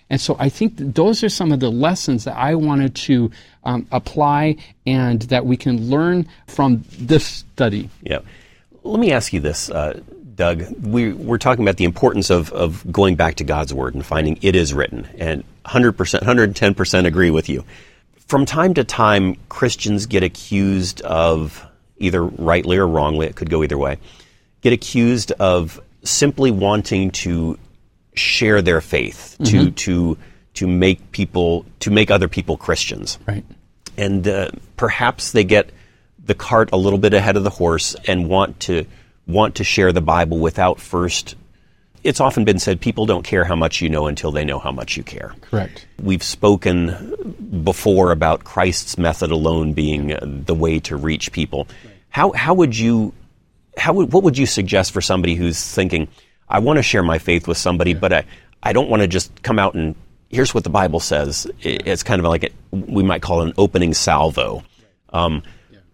And 0.08 0.20
so 0.20 0.36
I 0.38 0.48
think 0.48 0.74
those 0.76 1.24
are 1.24 1.28
some 1.28 1.50
of 1.50 1.60
the 1.60 1.70
lessons 1.70 2.24
that 2.24 2.36
I 2.36 2.54
wanted 2.54 2.94
to 2.94 3.30
um, 3.64 3.86
apply 3.90 4.56
and 4.86 5.22
that 5.22 5.46
we 5.46 5.56
can 5.56 5.90
learn 5.90 6.28
from 6.46 6.84
this 6.98 7.26
study. 7.26 7.90
Yeah. 8.02 8.20
Let 8.84 9.00
me 9.00 9.10
ask 9.10 9.32
you 9.32 9.40
this. 9.40 9.68
Uh, 9.68 10.00
Doug, 10.36 10.64
we, 10.80 11.12
we're 11.12 11.38
talking 11.38 11.64
about 11.64 11.78
the 11.78 11.84
importance 11.84 12.30
of, 12.30 12.52
of 12.52 12.90
going 12.92 13.16
back 13.16 13.36
to 13.36 13.44
God's 13.44 13.74
Word 13.74 13.94
and 13.94 14.04
finding 14.04 14.38
it 14.42 14.54
is 14.54 14.74
written, 14.74 15.08
and 15.18 15.42
100%, 15.66 16.20
110% 16.20 17.06
agree 17.06 17.30
with 17.30 17.48
you. 17.48 17.64
From 18.26 18.46
time 18.46 18.74
to 18.74 18.84
time, 18.84 19.36
Christians 19.48 20.06
get 20.06 20.22
accused 20.22 21.00
of, 21.02 21.64
either 21.98 22.24
rightly 22.24 22.76
or 22.76 22.86
wrongly, 22.86 23.26
it 23.26 23.36
could 23.36 23.50
go 23.50 23.62
either 23.62 23.78
way, 23.78 23.98
get 24.62 24.72
accused 24.72 25.32
of 25.32 25.80
simply 26.02 26.50
wanting 26.50 27.10
to 27.10 27.58
share 28.14 28.62
their 28.62 28.80
faith, 28.80 29.36
mm-hmm. 29.38 29.44
to, 29.44 29.70
to, 29.70 30.18
to 30.54 30.66
make 30.66 31.12
people, 31.12 31.66
to 31.80 31.90
make 31.90 32.10
other 32.10 32.28
people 32.28 32.56
Christians. 32.56 33.18
Right. 33.26 33.44
And 33.96 34.26
uh, 34.26 34.50
perhaps 34.76 35.32
they 35.32 35.44
get 35.44 35.70
the 36.26 36.34
cart 36.34 36.70
a 36.72 36.76
little 36.76 36.98
bit 36.98 37.14
ahead 37.14 37.36
of 37.36 37.44
the 37.44 37.50
horse 37.50 37.94
and 38.06 38.28
want 38.28 38.60
to 38.60 38.86
want 39.26 39.56
to 39.56 39.64
share 39.64 39.92
the 39.92 40.00
Bible 40.00 40.38
without 40.38 40.80
first. 40.80 41.34
It's 42.06 42.20
often 42.20 42.44
been 42.44 42.58
said 42.58 42.80
people 42.80 43.04
don't 43.04 43.24
care 43.24 43.44
how 43.44 43.56
much 43.56 43.80
you 43.80 43.88
know 43.88 44.06
until 44.06 44.30
they 44.30 44.44
know 44.44 44.58
how 44.58 44.70
much 44.70 44.96
you 44.96 45.02
care. 45.02 45.34
Correct. 45.40 45.86
We've 46.00 46.22
spoken 46.22 47.62
before 47.64 48.12
about 48.12 48.44
Christ's 48.44 48.96
method 48.96 49.30
alone 49.30 49.72
being 49.72 50.16
the 50.46 50.54
way 50.54 50.78
to 50.80 50.96
reach 50.96 51.32
people. 51.32 51.66
How 52.08 52.32
how 52.32 52.54
would 52.54 52.78
you 52.78 53.12
how 53.76 53.92
would 53.94 54.12
what 54.12 54.22
would 54.22 54.38
you 54.38 54.46
suggest 54.46 54.92
for 54.92 55.00
somebody 55.00 55.34
who's 55.34 55.62
thinking 55.62 56.08
I 56.48 56.60
want 56.60 56.76
to 56.76 56.82
share 56.82 57.02
my 57.02 57.18
faith 57.18 57.48
with 57.48 57.58
somebody, 57.58 57.92
but 57.92 58.12
I 58.12 58.24
I 58.62 58.72
don't 58.72 58.88
want 58.88 59.02
to 59.02 59.08
just 59.08 59.42
come 59.42 59.58
out 59.58 59.74
and 59.74 59.94
here's 60.30 60.54
what 60.54 60.64
the 60.64 60.70
Bible 60.70 61.00
says. 61.00 61.50
It's 61.60 62.02
kind 62.02 62.20
of 62.20 62.26
like 62.26 62.44
a, 62.44 62.50
we 62.70 63.02
might 63.02 63.22
call 63.22 63.42
it 63.42 63.48
an 63.48 63.54
opening 63.58 63.94
salvo. 63.94 64.62
Um, 65.10 65.42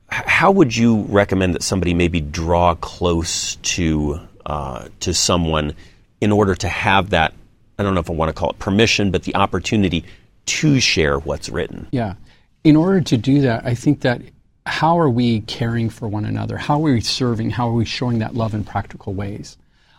how 0.08 0.50
would 0.50 0.76
you 0.76 1.02
recommend 1.08 1.54
that 1.54 1.62
somebody 1.62 1.94
maybe 1.94 2.20
draw 2.20 2.74
close 2.74 3.56
to 3.56 4.20
uh, 4.44 4.88
to 5.00 5.14
someone 5.14 5.74
in 6.22 6.30
order 6.30 6.54
to 6.54 6.68
have 6.68 7.10
that? 7.10 7.34
I 7.78 7.82
don't 7.82 7.94
know 7.94 8.00
if 8.00 8.08
I 8.08 8.12
want 8.12 8.28
to 8.28 8.32
call 8.32 8.50
it 8.50 8.58
permission, 8.60 9.10
but 9.10 9.24
the 9.24 9.34
opportunity 9.34 10.04
to 10.46 10.78
share 10.78 11.18
what's 11.18 11.48
written. 11.48 11.88
Yeah. 11.90 12.14
In 12.62 12.76
order 12.76 13.00
to 13.00 13.16
do 13.16 13.40
that, 13.40 13.66
I 13.66 13.74
think 13.74 14.02
that 14.02 14.22
how 14.64 15.00
are 15.00 15.10
we 15.10 15.40
caring 15.40 15.90
for 15.90 16.06
one 16.06 16.24
another? 16.24 16.56
How 16.56 16.76
are 16.76 16.92
we 16.92 17.00
serving? 17.00 17.50
How 17.50 17.68
are 17.68 17.74
we 17.74 17.84
showing 17.84 18.20
that 18.20 18.36
love 18.36 18.54
in 18.54 18.62
practical 18.62 19.14
ways? 19.14 19.56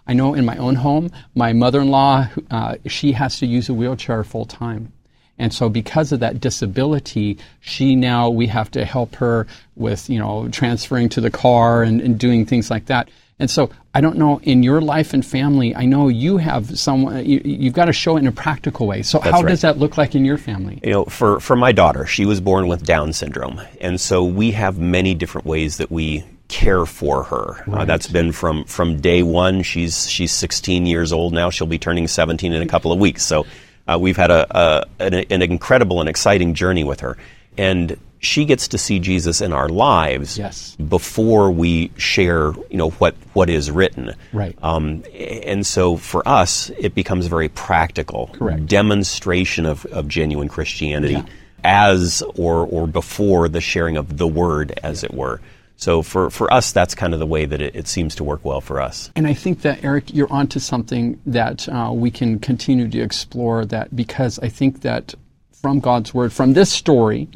I 0.08 0.14
know 0.14 0.34
in 0.34 0.46
my 0.46 0.56
own 0.56 0.76
home, 0.76 1.12
my 1.36 1.52
mother-in-law, 1.52 2.30
uh, 2.50 2.76
she 2.86 3.12
has 3.12 3.40
to 3.40 3.46
use 3.46 3.68
a 3.68 3.74
wheelchair 3.74 4.24
full 4.24 4.46
time. 4.46 4.94
And 5.38 5.54
so 5.54 5.68
because 5.68 6.14
of 6.14 6.22
that 6.22 6.40
disability, 6.40 7.38
she 7.60 7.96
now, 7.96 8.30
we 8.30 8.48
have 8.48 8.72
to 8.72 8.86
help 8.86 9.16
her 9.16 9.46
with, 9.76 10.10
you 10.10 10.20
know, 10.20 10.48
transferring 10.50 11.10
to 11.10 11.22
the 11.22 11.32
car 11.32 11.84
and, 11.84 12.00
and 12.00 12.18
doing 12.18 12.46
things 12.46 12.72
like 12.72 12.86
that. 12.86 13.10
And 13.40 13.50
so 13.50 13.70
I 13.94 14.02
don't 14.02 14.18
know 14.18 14.40
in 14.42 14.64
your 14.64 14.80
life 14.82 15.14
and 15.14 15.26
family, 15.26 15.76
I 15.76 15.86
know 15.86 16.08
you 16.08 16.38
have 16.38 16.78
someone, 16.78 17.26
you, 17.26 17.66
have 17.66 17.74
got 17.74 17.86
to 17.86 17.94
show 17.94 18.16
it 18.18 18.20
in 18.20 18.28
a 18.28 18.32
practical 18.32 18.88
way. 18.88 19.02
So 19.02 19.20
That's 19.20 19.32
how 19.32 19.42
right. 19.42 19.50
does 19.50 19.62
that 19.62 19.78
look 19.78 19.98
like 19.98 20.16
in 20.16 20.24
your 20.24 20.38
family? 20.38 20.80
You 20.84 20.92
know, 20.92 21.06
for, 21.06 21.40
for 21.40 21.56
my 21.56 21.72
daughter, 21.72 22.06
she 22.06 22.26
was 22.26 22.40
born 22.40 22.68
with 22.68 22.86
Down 22.86 23.12
syndrome. 23.12 23.60
And 23.82 24.00
so 24.00 24.24
we 24.24 24.52
have 24.52 24.78
many 24.78 25.14
different 25.16 25.48
ways 25.48 25.78
that 25.78 25.92
we 25.92 26.24
care 26.48 26.86
for 26.86 27.24
her. 27.24 27.62
Uh, 27.62 27.64
right. 27.68 27.82
Uh, 27.82 27.86
that's 27.86 28.08
been 28.08 28.32
from, 28.32 28.66
from 28.66 29.02
day 29.02 29.24
one. 29.24 29.64
She's, 29.64 30.10
she's 30.10 30.32
16 30.32 30.86
years 30.86 31.12
old 31.12 31.34
now. 31.34 31.50
She'll 31.50 31.68
be 31.68 31.80
turning 31.80 32.08
17 32.08 32.54
in 32.54 32.62
a 32.62 32.68
couple 32.68 32.92
of 32.92 33.00
weeks. 33.00 33.24
So 33.24 33.46
uh, 33.88 33.98
we've 34.00 34.18
had 34.18 34.32
a, 34.32 34.58
a 34.58 34.86
an, 35.00 35.14
an, 35.30 35.42
incredible 35.42 36.00
and 36.00 36.08
exciting 36.08 36.54
journey 36.54 36.84
with 36.84 37.02
her, 37.02 37.18
and 37.58 37.98
she 38.24 38.46
gets 38.46 38.70
to 38.70 38.78
see 38.78 39.00
Jesus 39.00 39.42
in 39.42 39.52
our 39.52 39.68
lives 39.68 40.38
yes. 40.38 40.76
before 40.78 41.52
we 41.52 41.92
share, 41.98 42.54
you 42.70 42.78
know, 42.78 42.92
what 42.92 43.16
what 43.34 43.50
is 43.50 43.70
written. 43.70 44.14
Right. 44.32 44.58
Um, 44.64 45.04
and 45.14 45.66
so 45.68 45.98
for 45.98 46.28
us, 46.28 46.70
it 46.80 46.96
becomes 46.96 47.26
a 47.26 47.30
very 47.30 47.50
practical 47.50 48.30
Correct. 48.34 48.66
demonstration 48.66 49.66
of, 49.66 49.86
of 49.88 50.08
genuine 50.08 50.48
Christianity. 50.48 51.14
Yeah. 51.14 51.26
As 51.66 52.22
or, 52.36 52.68
or 52.68 52.88
before 52.88 53.48
the 53.48 53.62
sharing 53.62 53.96
of 53.96 54.18
the 54.18 54.28
word, 54.28 54.78
as 54.84 55.02
yeah. 55.02 55.10
it 55.10 55.16
were. 55.16 55.40
So 55.78 56.02
for, 56.02 56.30
for 56.30 56.54
us, 56.54 56.74
that's 56.74 56.94
kind 56.94 57.14
of 57.14 57.22
the 57.22 57.26
way 57.26 57.46
that 57.46 57.62
it, 57.62 57.74
it, 57.74 57.88
seems 57.88 58.16
to 58.16 58.24
work 58.26 58.44
well 58.44 58.60
for 58.60 58.82
us. 58.82 59.10
And 59.16 59.26
I 59.26 59.34
think 59.34 59.62
that, 59.62 59.82
Eric, 59.82 60.14
you're 60.14 60.32
onto 60.32 60.60
something 60.60 61.22
that 61.26 61.70
uh, 61.70 61.92
we 61.94 62.12
can 62.12 62.38
continue 62.40 62.90
to 62.90 63.00
explore 63.00 63.64
that 63.66 63.96
because 63.96 64.40
I 64.40 64.50
think 64.50 64.82
that 64.82 65.16
from 65.54 65.80
God's 65.80 66.14
Word, 66.14 66.34
from 66.34 66.52
this 66.52 66.70
story, 66.70 67.30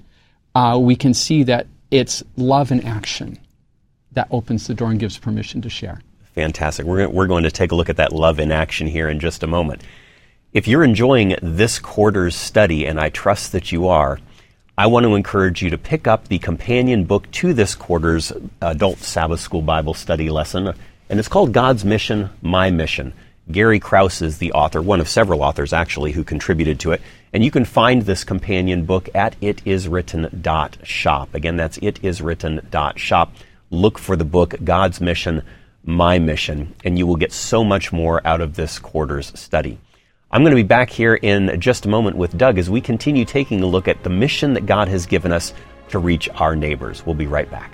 uh, 0.57 0.75
we 0.75 0.95
can 0.95 1.13
see 1.13 1.43
that 1.43 1.67
it's 1.91 2.23
love 2.35 2.71
in 2.71 2.83
action 2.83 3.37
that 4.13 4.27
opens 4.31 4.65
the 4.65 4.73
door 4.73 4.89
and 4.89 4.99
gives 4.99 5.15
permission 5.15 5.61
to 5.61 5.69
share. 5.69 6.01
Fantastic. 6.33 6.87
We're, 6.87 7.07
we're 7.07 7.27
going 7.27 7.43
to 7.43 7.51
take 7.51 7.71
a 7.71 7.75
look 7.75 7.89
at 7.89 7.97
that 7.97 8.11
love 8.11 8.39
in 8.39 8.51
action 8.51 8.87
here 8.87 9.07
in 9.07 9.19
just 9.19 9.43
a 9.43 9.47
moment. 9.47 9.83
If 10.53 10.67
you're 10.67 10.83
enjoying 10.83 11.35
this 11.43 11.77
quarter's 11.77 12.35
study, 12.35 12.87
and 12.87 12.99
I 12.99 13.09
trust 13.09 13.51
that 13.51 13.71
you 13.71 13.87
are, 13.87 14.19
I 14.75 14.87
want 14.87 15.03
to 15.05 15.13
encourage 15.13 15.61
you 15.61 15.69
to 15.69 15.77
pick 15.77 16.07
up 16.07 16.27
the 16.27 16.39
companion 16.39 17.03
book 17.03 17.29
to 17.33 17.53
this 17.53 17.75
quarter's 17.75 18.33
adult 18.59 18.97
Sabbath 18.97 19.39
School 19.39 19.61
Bible 19.61 19.93
study 19.93 20.31
lesson, 20.31 20.73
and 21.07 21.19
it's 21.19 21.27
called 21.27 21.53
God's 21.53 21.85
Mission, 21.85 22.31
My 22.41 22.71
Mission. 22.71 23.13
Gary 23.51 23.79
Krause 23.79 24.23
is 24.23 24.39
the 24.39 24.53
author, 24.53 24.81
one 24.81 25.01
of 25.01 25.07
several 25.07 25.43
authors 25.43 25.71
actually 25.71 26.13
who 26.13 26.23
contributed 26.23 26.79
to 26.79 26.93
it. 26.93 27.01
And 27.33 27.43
you 27.43 27.51
can 27.51 27.65
find 27.65 28.03
this 28.03 28.23
companion 28.23 28.85
book 28.85 29.09
at 29.13 29.39
itiswritten.shop. 29.41 31.35
Again, 31.35 31.57
that's 31.57 31.77
itiswritten.shop. 31.79 33.33
Look 33.69 33.99
for 33.99 34.15
the 34.15 34.25
book 34.25 34.55
God's 34.63 35.01
Mission, 35.01 35.43
My 35.83 36.19
Mission, 36.19 36.73
and 36.85 36.97
you 36.97 37.05
will 37.05 37.17
get 37.17 37.33
so 37.33 37.63
much 37.63 37.91
more 37.91 38.25
out 38.25 38.41
of 38.41 38.55
this 38.55 38.79
quarter's 38.79 39.37
study. 39.37 39.77
I'm 40.31 40.41
going 40.41 40.51
to 40.51 40.55
be 40.55 40.63
back 40.63 40.89
here 40.89 41.15
in 41.15 41.59
just 41.59 41.85
a 41.85 41.89
moment 41.89 42.17
with 42.17 42.37
Doug 42.37 42.57
as 42.57 42.69
we 42.69 42.81
continue 42.81 43.25
taking 43.25 43.61
a 43.61 43.65
look 43.65 43.87
at 43.87 44.03
the 44.03 44.09
mission 44.09 44.53
that 44.53 44.65
God 44.65 44.87
has 44.87 45.05
given 45.05 45.31
us 45.31 45.53
to 45.89 45.99
reach 45.99 46.29
our 46.35 46.55
neighbors. 46.55 47.05
We'll 47.05 47.15
be 47.15 47.27
right 47.27 47.49
back. 47.49 47.73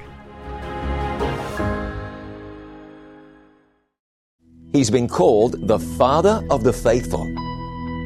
He's 4.72 4.90
been 4.90 5.08
called 5.08 5.68
the 5.68 5.80
Father 5.80 6.44
of 6.50 6.64
the 6.64 6.74
Faithful. 6.74 7.53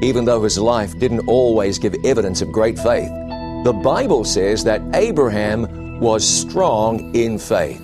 Even 0.01 0.25
though 0.25 0.44
his 0.44 0.58
life 0.58 0.98
didn't 1.00 1.27
always 1.27 1.80
give 1.80 1.96
evidence 2.06 2.42
of 2.42 2.51
great 2.51 2.77
faith, 2.77 3.10
the 3.63 3.80
Bible 3.84 4.24
says 4.24 4.63
that 4.63 4.82
Abraham 4.94 6.00
was 6.00 6.27
strong 6.27 7.16
in 7.16 7.38
faith. 7.39 7.82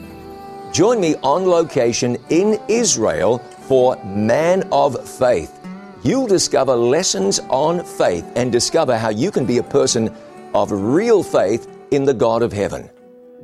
Join 0.72 1.00
me 1.00 1.16
on 1.24 1.46
location 1.46 2.18
in 2.30 2.60
Israel 2.68 3.40
for 3.68 3.96
Man 4.06 4.68
of 4.72 5.08
Faith 5.08 5.60
You'll 6.04 6.28
discover 6.28 6.76
lessons 6.76 7.40
on 7.50 7.86
faith 7.86 8.30
and 8.36 8.52
discover 8.52 8.98
how 8.98 9.08
you 9.08 9.32
can 9.32 9.46
be 9.46 9.60
a 9.60 9.64
person 9.64 10.14
of 10.54 10.70
real 10.70 11.24
faith 11.24 11.66
in 11.92 12.04
the 12.04 12.14
God 12.14 12.42
of 12.42 12.52
heaven. 12.52 12.90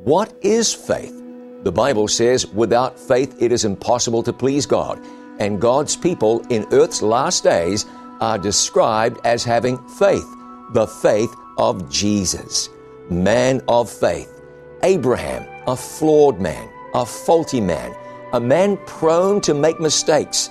What 0.04 0.34
is 0.42 0.74
faith? 0.74 1.14
The 1.62 1.72
Bible 1.72 2.06
says, 2.06 2.46
without 2.48 2.98
faith 2.98 3.34
it 3.40 3.50
is 3.50 3.64
impossible 3.64 4.22
to 4.24 4.34
please 4.34 4.66
God, 4.66 5.00
and 5.38 5.58
God's 5.58 5.96
people 5.96 6.40
in 6.50 6.66
earth's 6.70 7.00
last 7.00 7.44
days 7.44 7.86
are 8.20 8.38
described 8.38 9.20
as 9.24 9.44
having 9.44 9.78
faith, 9.88 10.26
the 10.72 10.86
faith 10.86 11.34
of 11.58 11.90
Jesus. 11.90 12.68
Man 13.10 13.60
of 13.68 13.90
faith. 13.90 14.40
Abraham, 14.82 15.46
a 15.66 15.76
flawed 15.76 16.40
man, 16.40 16.70
a 16.94 17.04
faulty 17.04 17.60
man, 17.60 17.94
a 18.32 18.40
man 18.40 18.78
prone 18.86 19.40
to 19.42 19.54
make 19.54 19.80
mistakes. 19.80 20.50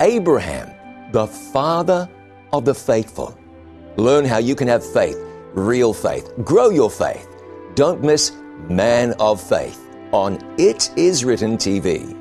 Abraham, 0.00 0.70
the 1.12 1.26
Father 1.26 2.08
of 2.52 2.64
the 2.64 2.74
faithful. 2.74 3.36
Learn 3.96 4.24
how 4.24 4.38
you 4.38 4.54
can 4.54 4.68
have 4.68 4.84
faith, 4.84 5.18
real 5.52 5.92
faith. 5.92 6.32
Grow 6.44 6.70
your 6.70 6.90
faith. 6.90 7.28
Don't 7.74 8.02
miss 8.02 8.32
Man 8.68 9.14
of 9.20 9.40
Faith 9.40 9.78
on 10.12 10.38
It 10.58 10.90
Is 10.96 11.24
Written 11.24 11.56
TV. 11.56 12.16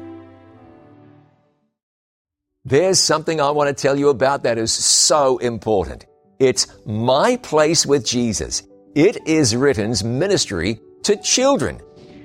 There's 2.65 2.99
something 2.99 3.39
I 3.39 3.51
want 3.51 3.69
to 3.69 3.73
tell 3.81 3.97
you 3.97 4.09
about 4.09 4.43
that 4.43 4.57
is 4.57 4.73
so 4.73 5.37
important. 5.37 6.05
It's 6.39 6.67
My 6.85 7.37
Place 7.37 7.85
with 7.85 8.05
Jesus. 8.05 8.63
It 8.95 9.25
is 9.25 9.55
Written's 9.55 10.03
ministry 10.03 10.81
to 11.03 11.15
children. 11.15 11.79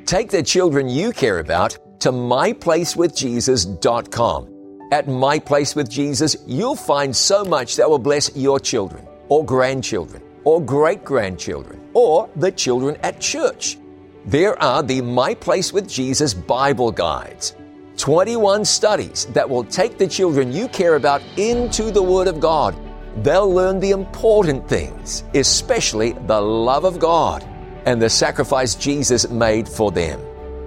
Take 0.06 0.30
the 0.30 0.42
children 0.42 0.88
you 0.88 1.12
care 1.12 1.38
about 1.38 1.78
to 2.00 2.10
myplacewithjesus.com. 2.10 4.88
At 4.90 5.06
My 5.06 5.38
Place 5.38 5.76
with 5.76 5.88
Jesus, 5.88 6.34
you'll 6.48 6.74
find 6.74 7.14
so 7.14 7.44
much 7.44 7.76
that 7.76 7.88
will 7.88 8.00
bless 8.00 8.36
your 8.36 8.58
children, 8.58 9.06
or 9.28 9.44
grandchildren, 9.44 10.20
or 10.42 10.60
great 10.60 11.04
grandchildren, 11.04 11.80
or 11.94 12.28
the 12.34 12.50
children 12.50 12.96
at 13.04 13.20
church. 13.20 13.78
There 14.26 14.60
are 14.60 14.82
the 14.82 15.00
My 15.00 15.34
Place 15.34 15.72
with 15.72 15.88
Jesus 15.88 16.34
Bible 16.34 16.90
Guides. 16.90 17.54
21 18.04 18.66
studies 18.66 19.24
that 19.32 19.48
will 19.48 19.64
take 19.64 19.96
the 19.96 20.06
children 20.06 20.52
you 20.52 20.68
care 20.68 20.96
about 20.96 21.22
into 21.38 21.90
the 21.90 22.02
Word 22.02 22.28
of 22.28 22.38
God. 22.38 22.76
They'll 23.24 23.50
learn 23.50 23.80
the 23.80 23.92
important 23.92 24.68
things, 24.68 25.24
especially 25.34 26.12
the 26.12 26.38
love 26.38 26.84
of 26.84 26.98
God 26.98 27.42
and 27.86 28.02
the 28.02 28.10
sacrifice 28.10 28.74
Jesus 28.74 29.30
made 29.30 29.66
for 29.66 29.90
them. 29.90 30.20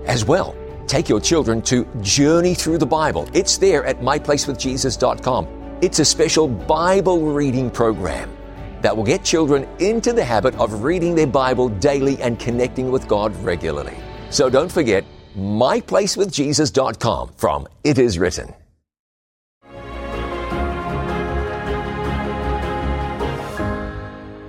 As 0.08 0.26
well, 0.26 0.56
Take 0.88 1.10
your 1.10 1.20
children 1.20 1.62
to 1.64 1.86
Journey 2.00 2.54
Through 2.54 2.78
the 2.78 2.86
Bible. 2.86 3.28
It's 3.34 3.58
there 3.58 3.86
at 3.86 4.00
myplacewithjesus.com. 4.00 5.78
It's 5.82 6.00
a 6.00 6.06
special 6.06 6.48
Bible 6.48 7.34
reading 7.34 7.70
program 7.70 8.36
that 8.82 8.96
will 8.96 9.04
get 9.04 9.22
children 9.22 9.68
into 9.80 10.14
the 10.14 10.24
habit 10.24 10.56
of 10.56 10.84
reading 10.84 11.14
their 11.14 11.28
Bible 11.28 11.68
daily 11.68 12.20
and 12.22 12.40
connecting 12.40 12.90
with 12.90 13.06
God 13.06 13.36
regularly. 13.44 13.98
So 14.30 14.50
don't 14.50 14.72
forget 14.72 15.04
myplacewithjesus.com 15.38 17.34
from 17.38 17.68
It 17.84 18.00
Is 18.00 18.18
Written. 18.18 18.54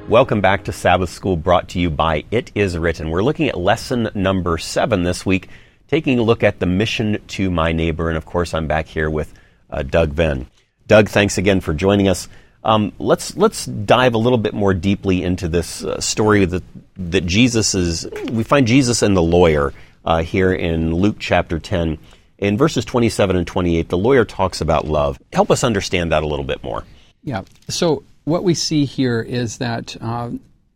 Welcome 0.08 0.40
back 0.40 0.64
to 0.64 0.72
Sabbath 0.72 1.10
School 1.10 1.36
brought 1.36 1.68
to 1.70 1.78
you 1.78 1.90
by 1.90 2.24
It 2.30 2.50
Is 2.54 2.78
Written. 2.78 3.10
We're 3.10 3.22
looking 3.22 3.46
at 3.48 3.58
lesson 3.58 4.08
number 4.14 4.56
seven 4.56 5.02
this 5.02 5.26
week, 5.26 5.50
taking 5.86 6.18
a 6.18 6.22
look 6.22 6.42
at 6.42 6.60
the 6.60 6.66
mission 6.66 7.18
to 7.28 7.50
my 7.50 7.72
neighbor. 7.72 8.08
And 8.08 8.16
of 8.16 8.24
course, 8.24 8.54
I'm 8.54 8.66
back 8.66 8.86
here 8.86 9.10
with 9.10 9.34
uh, 9.68 9.82
Doug 9.82 10.12
Venn. 10.12 10.46
Doug, 10.86 11.10
thanks 11.10 11.36
again 11.36 11.60
for 11.60 11.74
joining 11.74 12.08
us. 12.08 12.26
Um, 12.64 12.92
let's 12.98 13.36
let's 13.36 13.66
dive 13.66 14.14
a 14.14 14.18
little 14.18 14.38
bit 14.38 14.54
more 14.54 14.72
deeply 14.72 15.22
into 15.22 15.46
this 15.46 15.84
uh, 15.84 16.00
story 16.00 16.46
that 16.46 16.62
that 16.96 17.26
Jesus 17.26 17.74
is. 17.74 18.08
We 18.32 18.44
find 18.44 18.66
Jesus 18.66 19.02
and 19.02 19.14
the 19.14 19.22
lawyer 19.22 19.74
uh, 20.08 20.22
here 20.22 20.52
in 20.52 20.94
Luke 20.94 21.16
chapter 21.18 21.58
ten. 21.58 21.98
In 22.38 22.56
verses 22.56 22.84
27 22.84 23.34
and 23.34 23.46
28, 23.46 23.88
the 23.88 23.98
lawyer 23.98 24.24
talks 24.24 24.60
about 24.60 24.86
love. 24.86 25.18
Help 25.32 25.50
us 25.50 25.64
understand 25.64 26.12
that 26.12 26.22
a 26.22 26.26
little 26.26 26.44
bit 26.44 26.62
more. 26.62 26.84
Yeah. 27.24 27.42
So 27.68 28.04
what 28.24 28.44
we 28.44 28.54
see 28.54 28.84
here 28.84 29.20
is 29.20 29.58
that 29.58 29.96
uh, 30.00 30.30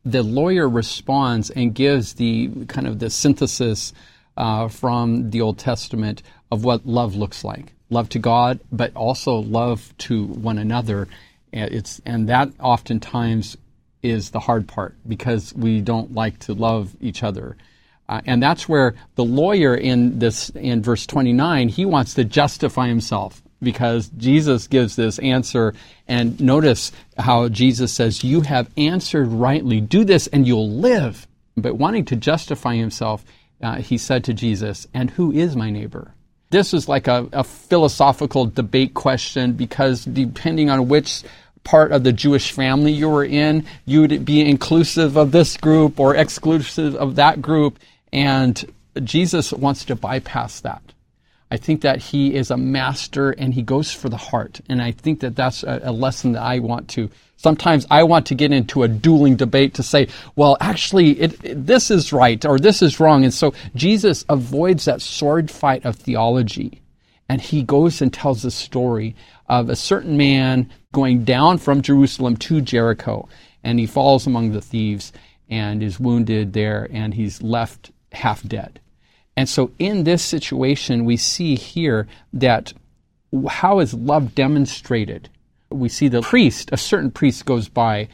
the 0.05 0.25
lawyer 0.25 0.69
responds 0.69 1.51
and 1.51 1.73
gives 1.73 2.15
the 2.15 2.51
kind 2.67 2.89
of 2.89 2.99
the 2.99 3.11
synthesis 3.11 3.93
uh, 4.37 4.67
from 4.67 5.31
the 5.31 5.41
Old 5.41 5.57
Testament 5.57 6.25
of 6.51 6.65
what 6.65 6.85
love 6.85 7.15
looks 7.15 7.45
like 7.45 7.73
love 7.93 8.09
to 8.09 8.19
God, 8.19 8.59
but 8.73 8.95
also 8.97 9.37
love 9.37 9.93
to 9.99 10.25
one 10.25 10.59
another. 10.59 11.07
It's, 11.53 12.01
and 12.07 12.29
that 12.29 12.51
oftentimes 12.59 13.57
is 14.03 14.31
the 14.31 14.41
hard 14.41 14.67
part 14.67 14.97
because 15.07 15.55
we 15.55 15.81
don't 15.81 16.13
like 16.13 16.39
to 16.41 16.55
love 16.55 16.97
each 17.01 17.23
other. 17.23 17.57
Uh, 18.09 18.21
and 18.27 18.43
that's 18.43 18.69
where 18.69 18.95
the 19.15 19.25
lawyer 19.25 19.75
in 19.75 20.19
this 20.19 20.51
in 20.51 20.83
verse 20.83 21.07
29 21.07 21.69
he 21.69 21.85
wants 21.85 22.15
to 22.15 22.25
justify 22.25 22.89
himself 22.89 23.43
because 23.63 24.11
Jesus 24.17 24.67
gives 24.67 24.97
this 24.97 25.19
answer. 25.21 25.75
And 26.09 26.39
notice 26.41 26.93
how 27.17 27.49
Jesus 27.49 27.93
says, 27.93 28.25
You 28.25 28.43
have 28.43 28.71
answered 28.77 29.29
rightly. 29.29 29.81
Do 29.81 30.05
this 30.05 30.27
and 30.27 30.47
you'll 30.47 30.71
live. 30.71 31.27
But 31.57 31.77
wanting 31.77 32.07
to 32.07 32.17
justify 32.17 32.77
himself, 32.77 33.25
uh, 33.63 33.77
he 33.77 33.99
said 33.99 34.25
to 34.25 34.35
Jesus, 34.35 34.87
And 34.93 35.11
who 35.11 35.33
is 35.33 35.55
my 35.55 35.71
neighbor? 35.71 36.15
This 36.51 36.75
is 36.75 36.89
like 36.89 37.09
a, 37.09 37.29
a 37.33 37.45
philosophical 37.45 38.47
debate 38.47 38.93
question 38.93 39.53
because 39.53 40.05
depending 40.05 40.69
on 40.69 40.89
which 40.89 41.23
part 41.65 41.93
of 41.93 42.05
the 42.05 42.13
Jewish 42.13 42.53
family 42.53 42.93
you 42.93 43.09
were 43.09 43.25
in, 43.25 43.65
you 43.87 44.01
would 44.03 44.25
be 44.25 44.47
inclusive 44.47 45.17
of 45.17 45.33
this 45.33 45.57
group 45.57 45.99
or 46.01 46.15
exclusive 46.15 46.95
of 46.97 47.17
that 47.17 47.41
group. 47.41 47.79
And 48.13 48.73
Jesus 49.03 49.53
wants 49.53 49.85
to 49.87 49.97
bypass 49.97 50.61
that. 50.61 50.83
I 51.51 51.59
think 51.59 51.83
that 51.83 51.99
he 51.99 52.35
is 52.35 52.51
a 52.51 52.57
master 52.57 53.31
and 53.33 53.53
he 53.53 53.61
goes 53.61 53.93
for 53.93 54.09
the 54.09 54.17
heart. 54.17 54.63
And 54.71 54.81
I 54.81 54.93
think 54.93 55.21
that 55.21 55.37
that's 55.37 55.63
a, 55.63 55.81
a, 55.85 55.93
lesson 55.93 56.33
that 56.33 56.43
I 56.43 56.61
want 56.61 56.89
to. 56.91 57.11
Sometimes 57.37 57.87
I 57.91 58.05
want 58.05 58.25
to 58.29 58.35
get 58.35 58.53
into 58.53 58.85
a 58.85 58.89
dueling 58.89 59.37
debate 59.37 59.75
to 59.75 59.83
say, 59.83 60.09
well, 60.35 60.57
actually, 60.61 61.11
it, 61.21 61.45
it, 61.45 61.67
this 61.67 61.91
is 61.91 62.11
right 62.11 62.43
or 62.47 62.59
this 62.59 62.81
is 62.81 62.99
wrong. 62.99 63.25
And 63.25 63.35
so 63.35 63.53
Jesus 63.75 64.25
avoids 64.31 64.87
that 64.87 65.03
sword 65.03 65.51
fight 65.51 65.85
of 65.85 65.97
theology. 65.97 66.81
And 67.29 67.39
he 67.39 67.63
goes 67.63 68.01
and 68.01 68.11
tells 68.11 68.43
the 68.43 68.51
story 68.51 69.15
of 69.47 69.69
a 69.69 69.77
certain 69.77 70.17
man 70.17 70.71
going 70.93 71.25
down 71.25 71.59
from 71.59 71.83
Jerusalem 71.83 72.39
to 72.39 72.63
Jericho. 72.63 73.29
And 73.63 73.79
he 73.79 73.87
falls 73.87 74.27
among 74.27 74.53
the 74.53 74.63
thieves 74.63 75.13
and 75.51 75.83
is 75.83 76.01
wounded 76.01 76.55
there 76.55 76.89
and 76.91 77.13
he's 77.13 77.43
left 77.43 77.91
half 78.13 78.43
dead. 78.43 78.81
And 79.37 79.49
so 79.49 79.71
in 79.79 80.05
this 80.05 80.23
situation, 80.23 81.05
we 81.05 81.17
see 81.17 81.57
here 81.57 82.07
that 82.33 82.73
how 83.49 83.79
is 83.79 83.95
love 83.95 84.35
demonstrated? 84.35 85.29
We 85.71 85.89
see 85.89 86.09
the 86.09 86.21
priest, 86.21 86.69
a 86.73 86.77
certain 86.77 87.11
priest 87.11 87.47
goes 87.47 87.69
by 87.69 88.09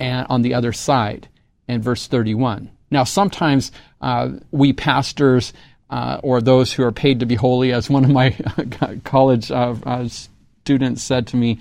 and 0.00 0.26
on 0.30 0.42
the 0.42 0.54
other 0.54 0.72
side 0.72 1.28
in 1.66 1.82
verse 1.82 2.06
31. 2.06 2.70
Now, 2.90 3.04
sometimes 3.04 3.72
uh, 4.00 4.30
we 4.50 4.72
pastors 4.72 5.52
uh, 5.90 6.20
or 6.22 6.40
those 6.40 6.72
who 6.72 6.82
are 6.82 6.92
paid 6.92 7.20
to 7.20 7.26
be 7.26 7.34
holy, 7.34 7.72
as 7.72 7.90
one 7.90 8.04
of 8.04 8.10
my 8.10 8.36
college 9.04 9.50
uh, 9.50 9.74
uh, 9.84 10.08
students 10.08 11.02
said 11.02 11.26
to 11.28 11.36
me, 11.36 11.60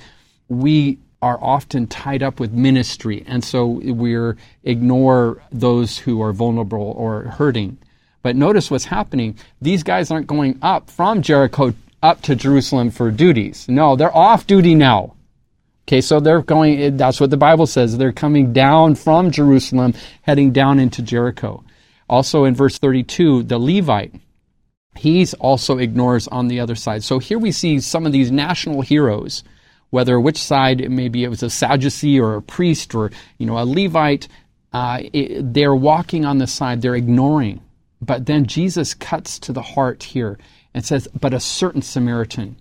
we 0.50 0.98
are 1.22 1.40
often 1.42 1.88
tied 1.88 2.22
up 2.22 2.40
with 2.40 2.52
ministry, 2.52 3.24
and 3.28 3.44
so 3.44 3.66
we 3.66 4.16
ignore 4.64 5.42
those 5.52 5.98
who 5.98 6.22
are 6.22 6.34
vulnerable 6.34 6.94
or 6.96 7.24
hurting. 7.24 7.78
But 8.22 8.36
notice 8.36 8.70
what's 8.70 8.86
happening. 8.86 9.38
These 9.62 9.84
guys 9.84 10.12
aren't 10.12 10.28
going 10.28 10.60
up 10.62 10.90
from 10.90 11.22
Jericho 11.22 11.74
up 12.04 12.22
to 12.24 12.36
Jerusalem 12.36 12.92
for 12.92 13.10
duties. 13.10 13.68
No, 13.68 13.96
they're 13.96 14.16
off 14.16 14.46
duty 14.46 14.76
now. 14.76 15.16
Okay, 15.88 16.02
so 16.02 16.20
they're 16.20 16.42
going, 16.42 16.98
that's 16.98 17.20
what 17.22 17.30
the 17.30 17.38
Bible 17.38 17.66
says. 17.66 17.98
They're 17.98 18.12
coming 18.12 18.52
down 18.52 18.96
from 18.96 19.32
Jerusalem, 19.32 19.94
heading 20.22 20.52
down 20.52 20.80
into 20.80 21.02
Jericho. 21.02 21.64
Also 22.10 22.44
in 22.44 22.54
verse 22.54 22.78
32, 22.78 23.44
the 23.44 23.58
Levite, 23.58 24.14
he's 24.98 25.34
also 25.36 25.78
ignores 25.78 26.28
on 26.28 26.50
the 26.50 26.60
other 26.60 26.76
side. 26.76 27.04
So 27.04 27.20
here 27.20 27.40
we 27.40 27.52
see 27.54 27.80
some 27.80 28.06
of 28.06 28.12
these 28.12 28.32
national 28.32 28.82
heroes, 28.82 29.44
whether 29.90 30.20
which 30.20 30.38
side, 30.38 30.90
maybe 30.90 31.24
it 31.24 31.30
was 31.30 31.44
a 31.44 31.50
Sadducee 31.50 32.20
or 32.20 32.36
a 32.36 32.42
priest 32.42 32.94
or, 32.94 33.12
you 33.38 33.46
know, 33.46 33.58
a 33.58 33.66
Levite, 33.66 34.28
uh, 34.74 35.00
it, 35.14 35.54
they're 35.54 35.76
walking 35.76 36.26
on 36.26 36.38
the 36.38 36.48
side, 36.48 36.82
they're 36.82 36.96
ignoring 36.96 37.62
but 38.02 38.26
then 38.26 38.46
Jesus 38.46 38.94
cuts 38.94 39.40
to 39.40 39.54
the 39.54 39.62
heart 39.62 40.04
here 40.04 40.38
and 40.74 40.86
says, 40.86 41.08
But 41.20 41.34
a 41.34 41.40
certain 41.40 41.82
Samaritan. 41.82 42.58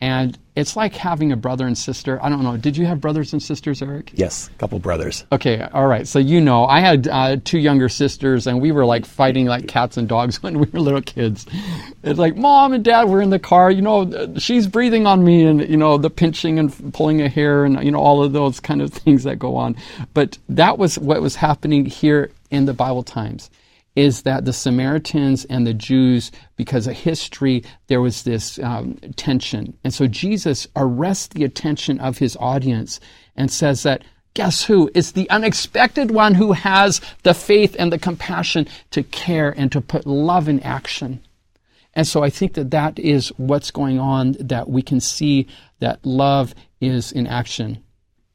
And 0.00 0.38
it's 0.54 0.76
like 0.76 0.94
having 0.94 1.32
a 1.32 1.36
brother 1.36 1.66
and 1.66 1.76
sister. 1.76 2.22
I 2.22 2.28
don't 2.28 2.42
know. 2.42 2.56
Did 2.56 2.76
you 2.76 2.86
have 2.86 3.00
brothers 3.00 3.32
and 3.32 3.42
sisters, 3.42 3.80
Eric? 3.80 4.12
Yes, 4.14 4.48
a 4.48 4.58
couple 4.58 4.78
brothers. 4.78 5.24
Okay, 5.32 5.60
all 5.60 5.86
right. 5.86 6.06
So 6.06 6.18
you 6.18 6.40
know, 6.40 6.66
I 6.66 6.80
had 6.80 7.08
uh, 7.08 7.36
two 7.42 7.58
younger 7.58 7.88
sisters, 7.88 8.46
and 8.46 8.60
we 8.60 8.70
were 8.70 8.84
like 8.84 9.06
fighting 9.06 9.46
like 9.46 9.66
cats 9.66 9.96
and 9.96 10.08
dogs 10.08 10.42
when 10.42 10.58
we 10.58 10.66
were 10.72 10.80
little 10.80 11.00
kids. 11.00 11.46
It's 12.02 12.18
like 12.18 12.36
mom 12.36 12.72
and 12.72 12.84
dad 12.84 13.08
were 13.08 13.22
in 13.22 13.30
the 13.30 13.38
car. 13.38 13.70
You 13.70 13.82
know, 13.82 14.34
she's 14.36 14.66
breathing 14.66 15.06
on 15.06 15.24
me, 15.24 15.44
and 15.44 15.68
you 15.68 15.76
know 15.76 15.96
the 15.96 16.10
pinching 16.10 16.58
and 16.58 16.92
pulling 16.92 17.22
a 17.22 17.28
hair, 17.28 17.64
and 17.64 17.82
you 17.82 17.90
know 17.90 18.00
all 18.00 18.22
of 18.22 18.32
those 18.32 18.60
kind 18.60 18.82
of 18.82 18.92
things 18.92 19.24
that 19.24 19.38
go 19.38 19.56
on. 19.56 19.76
But 20.12 20.38
that 20.48 20.78
was 20.78 20.98
what 20.98 21.22
was 21.22 21.36
happening 21.36 21.86
here 21.86 22.30
in 22.50 22.66
the 22.66 22.74
Bible 22.74 23.02
times 23.02 23.50
is 23.96 24.22
that 24.22 24.44
the 24.44 24.52
Samaritans 24.52 25.44
and 25.44 25.66
the 25.66 25.74
Jews, 25.74 26.32
because 26.56 26.86
of 26.86 26.94
history, 26.94 27.62
there 27.86 28.00
was 28.00 28.22
this 28.22 28.58
um, 28.58 28.96
tension. 29.16 29.76
And 29.84 29.94
so 29.94 30.06
Jesus 30.06 30.66
arrests 30.74 31.28
the 31.28 31.44
attention 31.44 32.00
of 32.00 32.18
his 32.18 32.36
audience 32.40 32.98
and 33.36 33.50
says 33.50 33.84
that, 33.84 34.02
guess 34.34 34.64
who? 34.64 34.90
It's 34.94 35.12
the 35.12 35.30
unexpected 35.30 36.10
one 36.10 36.34
who 36.34 36.52
has 36.52 37.00
the 37.22 37.34
faith 37.34 37.76
and 37.78 37.92
the 37.92 37.98
compassion 37.98 38.66
to 38.90 39.04
care 39.04 39.54
and 39.56 39.70
to 39.70 39.80
put 39.80 40.06
love 40.06 40.48
in 40.48 40.60
action. 40.60 41.22
And 41.94 42.06
so 42.06 42.24
I 42.24 42.30
think 42.30 42.54
that 42.54 42.72
that 42.72 42.98
is 42.98 43.28
what's 43.36 43.70
going 43.70 44.00
on, 44.00 44.32
that 44.40 44.68
we 44.68 44.82
can 44.82 45.00
see 45.00 45.46
that 45.78 46.04
love 46.04 46.52
is 46.80 47.12
in 47.12 47.28
action. 47.28 47.82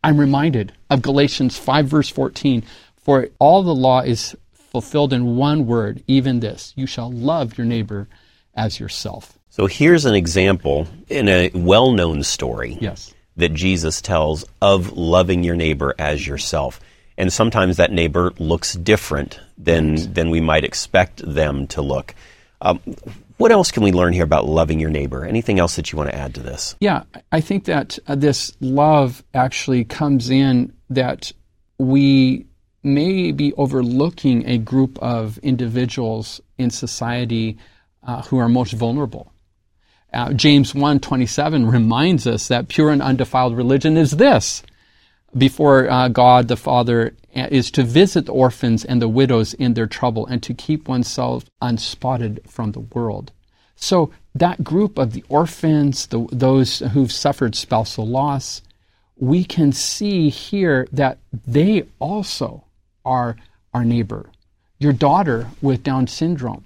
I'm 0.02 0.18
reminded 0.18 0.72
of 0.90 1.02
Galatians 1.02 1.58
5, 1.58 1.86
verse 1.86 2.08
14. 2.08 2.64
For 3.04 3.28
all 3.38 3.64
the 3.64 3.76
law 3.76 4.00
is 4.00 4.38
fulfilled 4.70 5.14
in 5.14 5.36
one 5.36 5.66
word, 5.66 6.04
even 6.08 6.40
this 6.40 6.74
you 6.76 6.86
shall 6.86 7.12
love 7.12 7.58
your 7.58 7.66
neighbor 7.66 8.08
as 8.56 8.80
yourself. 8.80 9.38
So 9.50 9.66
here's 9.66 10.06
an 10.06 10.16
example 10.16 10.88
in 11.10 11.28
a 11.28 11.50
well 11.54 11.92
known 11.92 12.24
story 12.24 12.78
yes. 12.80 13.14
that 13.38 13.54
Jesus 13.54 14.02
tells 14.02 14.46
of 14.62 14.94
loving 14.94 15.44
your 15.44 15.56
neighbor 15.56 15.96
as 15.98 16.26
yourself. 16.26 16.80
And 17.18 17.34
sometimes 17.34 17.78
that 17.78 17.92
neighbor 17.92 18.32
looks 18.38 18.74
different 18.74 19.40
than, 19.58 19.96
right. 19.96 20.14
than 20.14 20.30
we 20.30 20.40
might 20.40 20.64
expect 20.64 21.22
them 21.26 21.68
to 21.68 21.82
look. 21.82 22.16
Um, 22.62 22.80
what 23.38 23.52
else 23.52 23.72
can 23.72 23.84
we 23.84 23.92
learn 23.92 24.14
here 24.14 24.24
about 24.24 24.46
loving 24.46 24.80
your 24.80 24.90
neighbor? 24.90 25.26
Anything 25.26 25.60
else 25.60 25.78
that 25.78 25.92
you 25.92 25.98
want 25.98 26.10
to 26.10 26.16
add 26.16 26.36
to 26.36 26.42
this? 26.42 26.76
Yeah, 26.80 27.04
I 27.32 27.42
think 27.42 27.66
that 27.66 27.98
uh, 28.08 28.16
this 28.16 28.56
love 28.60 29.24
actually 29.34 29.86
comes 29.86 30.30
in 30.30 30.74
that 30.90 31.32
we 31.78 32.46
may 32.84 33.32
be 33.32 33.54
overlooking 33.54 34.48
a 34.48 34.58
group 34.58 34.98
of 35.00 35.38
individuals 35.40 36.42
in 36.58 36.70
society 36.70 37.58
uh, 38.04 38.22
who 38.24 38.38
are 38.38 38.50
most 38.50 38.74
vulnerable. 38.74 39.34
Uh, 40.12 40.34
James 40.34 40.74
1:27 40.74 41.72
reminds 41.72 42.26
us 42.26 42.48
that 42.48 42.68
pure 42.68 42.90
and 42.90 43.02
undefiled 43.02 43.56
religion 43.56 43.98
is 43.98 44.12
this: 44.12 44.64
before 45.38 45.90
uh, 45.90 46.08
God 46.08 46.48
the 46.48 46.56
Father 46.56 47.16
uh, 47.36 47.48
is 47.52 47.70
to 47.72 47.84
visit 47.84 48.26
the 48.26 48.32
orphans 48.32 48.84
and 48.84 49.02
the 49.02 49.08
widows 49.08 49.54
in 49.54 49.74
their 49.74 49.88
trouble 49.88 50.26
and 50.26 50.42
to 50.44 50.54
keep 50.54 50.88
oneself 50.88 51.46
unspotted 51.62 52.42
from 52.50 52.72
the 52.72 52.80
world. 52.80 53.32
So 53.76 54.12
that 54.36 54.64
group 54.64 54.98
of 54.98 55.14
the 55.14 55.24
orphans, 55.30 56.08
the, 56.08 56.28
those 56.32 56.80
who've 56.80 57.12
suffered 57.12 57.56
spousal 57.56 58.08
loss, 58.08 58.62
we 59.16 59.44
can 59.44 59.72
see 59.72 60.30
here 60.30 60.88
that 60.92 61.20
they 61.32 61.84
also 62.00 62.64
our 63.10 63.84
neighbor. 63.84 64.30
Your 64.80 64.94
daughter 64.94 65.48
with 65.62 65.84
Down 65.84 66.08
syndrome. 66.08 66.66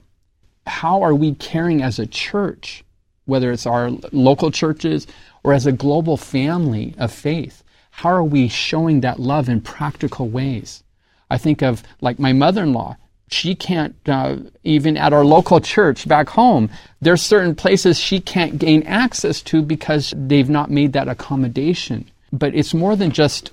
How 0.67 1.01
are 1.01 1.15
we 1.15 1.35
caring 1.35 1.81
as 1.81 1.99
a 1.99 2.05
church, 2.05 2.83
whether 3.25 3.51
it's 3.51 3.65
our 3.65 3.89
local 4.11 4.51
churches 4.51 5.07
or 5.43 5.53
as 5.53 5.65
a 5.65 5.71
global 5.71 6.17
family 6.17 6.93
of 6.97 7.11
faith? 7.11 7.63
How 7.91 8.09
are 8.09 8.23
we 8.23 8.47
showing 8.47 9.01
that 9.01 9.19
love 9.19 9.49
in 9.49 9.61
practical 9.61 10.27
ways? 10.27 10.83
I 11.29 11.37
think 11.37 11.61
of 11.61 11.83
like 12.01 12.19
my 12.19 12.33
mother 12.33 12.63
in 12.63 12.73
law. 12.73 12.97
She 13.29 13.55
can't, 13.55 13.95
uh, 14.07 14.37
even 14.63 14.95
at 14.95 15.13
our 15.13 15.25
local 15.25 15.59
church 15.59 16.07
back 16.07 16.29
home, 16.29 16.69
there's 17.01 17.21
certain 17.21 17.55
places 17.55 17.99
she 17.99 18.19
can't 18.19 18.59
gain 18.59 18.83
access 18.83 19.41
to 19.43 19.61
because 19.61 20.13
they've 20.15 20.49
not 20.49 20.69
made 20.69 20.93
that 20.93 21.07
accommodation. 21.07 22.09
But 22.31 22.53
it's 22.53 22.73
more 22.73 22.95
than 22.95 23.11
just 23.11 23.51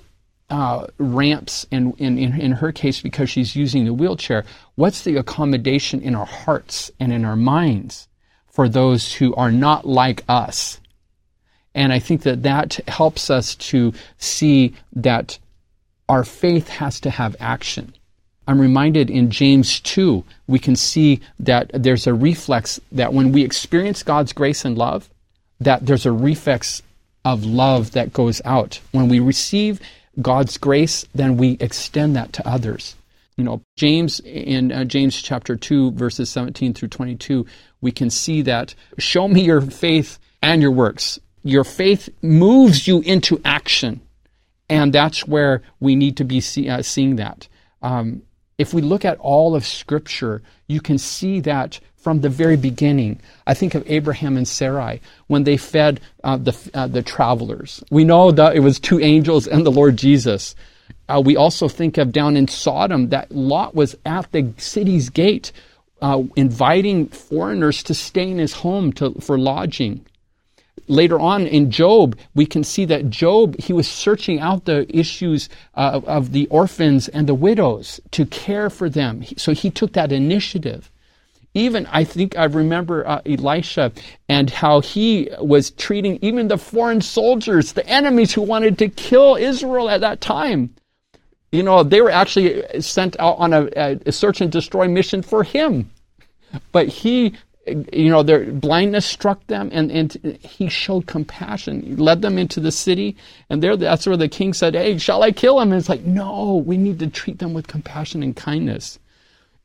uh, 0.51 0.85
ramps 0.97 1.65
in, 1.71 1.93
in, 1.93 2.17
in 2.19 2.51
her 2.51 2.73
case 2.73 3.01
because 3.01 3.29
she's 3.29 3.55
using 3.55 3.85
the 3.85 3.93
wheelchair. 3.93 4.43
What's 4.75 5.03
the 5.03 5.15
accommodation 5.15 6.01
in 6.01 6.13
our 6.13 6.25
hearts 6.25 6.91
and 6.99 7.13
in 7.13 7.23
our 7.23 7.37
minds 7.37 8.09
for 8.47 8.67
those 8.67 9.13
who 9.13 9.33
are 9.35 9.51
not 9.51 9.87
like 9.87 10.25
us? 10.27 10.79
And 11.73 11.93
I 11.93 11.99
think 11.99 12.23
that 12.23 12.43
that 12.43 12.81
helps 12.89 13.29
us 13.29 13.55
to 13.55 13.93
see 14.17 14.75
that 14.93 15.39
our 16.09 16.25
faith 16.25 16.67
has 16.67 16.99
to 16.99 17.09
have 17.09 17.37
action. 17.39 17.95
I'm 18.45 18.59
reminded 18.59 19.09
in 19.09 19.31
James 19.31 19.79
2, 19.79 20.25
we 20.47 20.59
can 20.59 20.75
see 20.75 21.21
that 21.39 21.71
there's 21.73 22.07
a 22.07 22.13
reflex 22.13 22.81
that 22.91 23.13
when 23.13 23.31
we 23.31 23.43
experience 23.43 24.03
God's 24.03 24.33
grace 24.33 24.65
and 24.65 24.77
love, 24.77 25.09
that 25.61 25.85
there's 25.85 26.05
a 26.05 26.11
reflex 26.11 26.81
of 27.23 27.45
love 27.45 27.91
that 27.91 28.11
goes 28.11 28.41
out. 28.43 28.81
When 28.91 29.07
we 29.07 29.21
receive 29.21 29.79
God's 30.21 30.57
grace, 30.57 31.05
then 31.13 31.37
we 31.37 31.57
extend 31.59 32.15
that 32.15 32.33
to 32.33 32.47
others. 32.47 32.95
You 33.37 33.43
know, 33.43 33.61
James 33.77 34.19
in 34.21 34.71
uh, 34.71 34.83
James 34.83 35.21
chapter 35.21 35.55
2 35.55 35.91
verses 35.91 36.29
17 36.29 36.73
through 36.73 36.89
22, 36.89 37.45
we 37.79 37.91
can 37.91 38.09
see 38.09 38.41
that 38.43 38.75
show 38.97 39.27
me 39.27 39.43
your 39.43 39.61
faith 39.61 40.19
and 40.41 40.61
your 40.61 40.71
works 40.71 41.19
your 41.43 41.63
faith 41.63 42.09
moves 42.21 42.87
you 42.87 43.01
into 43.01 43.41
action. 43.43 44.01
And 44.69 44.93
that's 44.93 45.27
where 45.27 45.61
we 45.79 45.95
need 45.95 46.17
to 46.17 46.23
be 46.23 46.39
see, 46.39 46.69
uh, 46.69 46.81
seeing 46.81 47.17
that. 47.17 47.47
Um, 47.81 48.21
if 48.57 48.73
we 48.73 48.81
look 48.81 49.05
at 49.05 49.17
all 49.19 49.55
of 49.55 49.65
Scripture, 49.65 50.41
you 50.67 50.81
can 50.81 50.97
see 50.97 51.39
that 51.41 51.79
from 51.97 52.21
the 52.21 52.29
very 52.29 52.57
beginning. 52.57 53.19
I 53.45 53.53
think 53.53 53.75
of 53.75 53.89
Abraham 53.89 54.37
and 54.37 54.47
Sarai 54.47 55.01
when 55.27 55.43
they 55.43 55.57
fed 55.57 55.99
uh, 56.23 56.37
the, 56.37 56.57
uh, 56.73 56.87
the 56.87 57.03
travelers. 57.03 57.83
We 57.91 58.03
know 58.03 58.31
that 58.31 58.55
it 58.55 58.61
was 58.61 58.79
two 58.79 58.99
angels 58.99 59.47
and 59.47 59.65
the 59.65 59.71
Lord 59.71 59.97
Jesus. 59.97 60.55
Uh, 61.07 61.21
we 61.23 61.35
also 61.35 61.67
think 61.67 61.97
of 61.97 62.11
down 62.11 62.37
in 62.37 62.47
Sodom 62.47 63.09
that 63.09 63.31
Lot 63.31 63.75
was 63.75 63.95
at 64.05 64.31
the 64.31 64.53
city's 64.57 65.09
gate, 65.09 65.51
uh, 66.01 66.23
inviting 66.35 67.07
foreigners 67.07 67.83
to 67.83 67.93
stay 67.93 68.29
in 68.29 68.39
his 68.39 68.53
home 68.53 68.91
to, 68.93 69.13
for 69.21 69.37
lodging 69.37 70.05
later 70.91 71.19
on 71.19 71.47
in 71.47 71.71
Job, 71.71 72.17
we 72.35 72.45
can 72.45 72.63
see 72.63 72.85
that 72.85 73.09
Job, 73.09 73.57
he 73.59 73.73
was 73.73 73.87
searching 73.87 74.39
out 74.39 74.65
the 74.65 74.85
issues 74.95 75.49
uh, 75.75 76.01
of 76.05 76.33
the 76.33 76.47
orphans 76.47 77.07
and 77.07 77.27
the 77.27 77.33
widows 77.33 77.99
to 78.11 78.25
care 78.25 78.69
for 78.69 78.89
them. 78.89 79.23
So 79.37 79.53
he 79.53 79.69
took 79.69 79.93
that 79.93 80.11
initiative. 80.11 80.91
Even, 81.53 81.85
I 81.87 82.03
think 82.03 82.37
I 82.37 82.45
remember 82.45 83.07
uh, 83.07 83.21
Elisha 83.25 83.91
and 84.29 84.49
how 84.49 84.81
he 84.81 85.29
was 85.39 85.71
treating 85.71 86.19
even 86.21 86.47
the 86.47 86.57
foreign 86.57 87.01
soldiers, 87.01 87.73
the 87.73 87.87
enemies 87.87 88.33
who 88.33 88.41
wanted 88.41 88.77
to 88.79 88.89
kill 88.89 89.35
Israel 89.35 89.89
at 89.89 90.01
that 90.01 90.21
time. 90.21 90.73
You 91.51 91.63
know, 91.63 91.83
they 91.83 92.01
were 92.01 92.11
actually 92.11 92.63
sent 92.79 93.19
out 93.19 93.37
on 93.37 93.53
a, 93.53 93.97
a 94.05 94.11
search 94.11 94.39
and 94.39 94.51
destroy 94.51 94.87
mission 94.87 95.21
for 95.21 95.43
him. 95.43 95.89
But 96.71 96.87
he 96.87 97.35
you 97.67 98.09
know, 98.09 98.23
their 98.23 98.51
blindness 98.51 99.05
struck 99.05 99.45
them, 99.47 99.69
and, 99.71 99.91
and 99.91 100.39
he 100.41 100.67
showed 100.67 101.05
compassion. 101.05 101.83
He 101.83 101.95
led 101.95 102.21
them 102.21 102.37
into 102.37 102.59
the 102.59 102.71
city, 102.71 103.15
and 103.49 103.61
there, 103.61 103.77
that's 103.77 104.07
where 104.07 104.17
the 104.17 104.27
king 104.27 104.53
said, 104.53 104.73
Hey, 104.73 104.97
shall 104.97 105.21
I 105.21 105.31
kill 105.31 105.59
him? 105.59 105.71
And 105.71 105.79
it's 105.79 105.89
like, 105.89 106.01
No, 106.01 106.55
we 106.65 106.77
need 106.77 106.99
to 106.99 107.07
treat 107.07 107.39
them 107.39 107.53
with 107.53 107.67
compassion 107.67 108.23
and 108.23 108.35
kindness. 108.35 108.99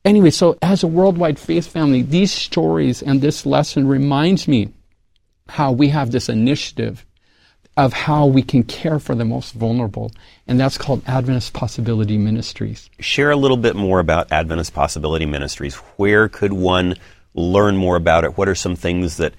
Anyway, 0.05 0.29
so 0.29 0.57
as 0.61 0.83
a 0.83 0.87
worldwide 0.87 1.39
faith 1.39 1.67
family, 1.67 2.01
these 2.01 2.31
stories 2.31 3.01
and 3.01 3.19
this 3.19 3.45
lesson 3.45 3.87
reminds 3.87 4.47
me 4.47 4.69
how 5.49 5.71
we 5.71 5.89
have 5.89 6.11
this 6.11 6.29
initiative 6.29 7.05
of 7.77 7.93
how 7.93 8.25
we 8.25 8.41
can 8.41 8.63
care 8.63 8.99
for 8.99 9.13
the 9.13 9.25
most 9.25 9.53
vulnerable, 9.53 10.11
and 10.47 10.59
that's 10.59 10.77
called 10.77 11.03
Adventist 11.05 11.53
Possibility 11.53 12.17
Ministries. 12.17 12.89
Share 12.99 13.29
a 13.29 13.35
little 13.35 13.57
bit 13.57 13.75
more 13.75 13.99
about 13.99 14.31
Adventist 14.31 14.73
Possibility 14.73 15.27
Ministries. 15.27 15.75
Where 15.97 16.27
could 16.27 16.53
one 16.53 16.95
learn 17.33 17.77
more 17.77 17.95
about 17.95 18.23
it? 18.23 18.37
What 18.37 18.47
are 18.47 18.55
some 18.55 18.75
things 18.75 19.17
that 19.17 19.33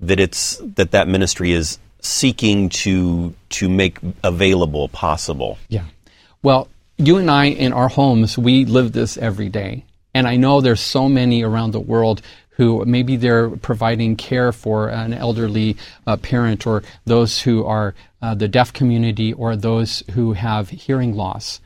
that 0.00 0.20
it's 0.20 0.56
that 0.76 0.90
that 0.90 1.08
ministry 1.08 1.52
is 1.52 1.78
seeking 2.00 2.68
to 2.68 3.34
to 3.50 3.68
make 3.68 3.98
available 4.22 4.88
possible? 4.88 5.58
Yeah. 5.68 5.84
Well, 6.42 6.68
you 6.98 7.16
and 7.16 7.30
I 7.30 7.46
in 7.46 7.72
our 7.72 7.88
homes, 7.88 8.38
we 8.38 8.64
live 8.64 8.92
this 8.92 9.16
every 9.16 9.48
day. 9.48 9.84
And 10.16 10.28
I 10.28 10.36
know 10.36 10.60
there's 10.60 10.80
so 10.80 11.08
many 11.08 11.42
around 11.42 11.72
the 11.72 11.80
world 11.80 12.22
who 12.50 12.84
maybe 12.84 13.16
they're 13.16 13.50
providing 13.50 14.14
care 14.14 14.52
for 14.52 14.88
an 14.88 15.12
elderly 15.12 15.76
uh, 16.06 16.16
parent 16.16 16.66
or 16.66 16.84
those 17.04 17.42
who 17.42 17.64
are 17.64 17.94
uh, 18.22 18.34
the 18.34 18.46
deaf 18.46 18.72
community 18.72 19.32
or 19.32 19.56
those 19.56 20.04
who 20.12 20.34
have 20.34 20.70
hearing 20.70 21.16
loss. 21.16 21.60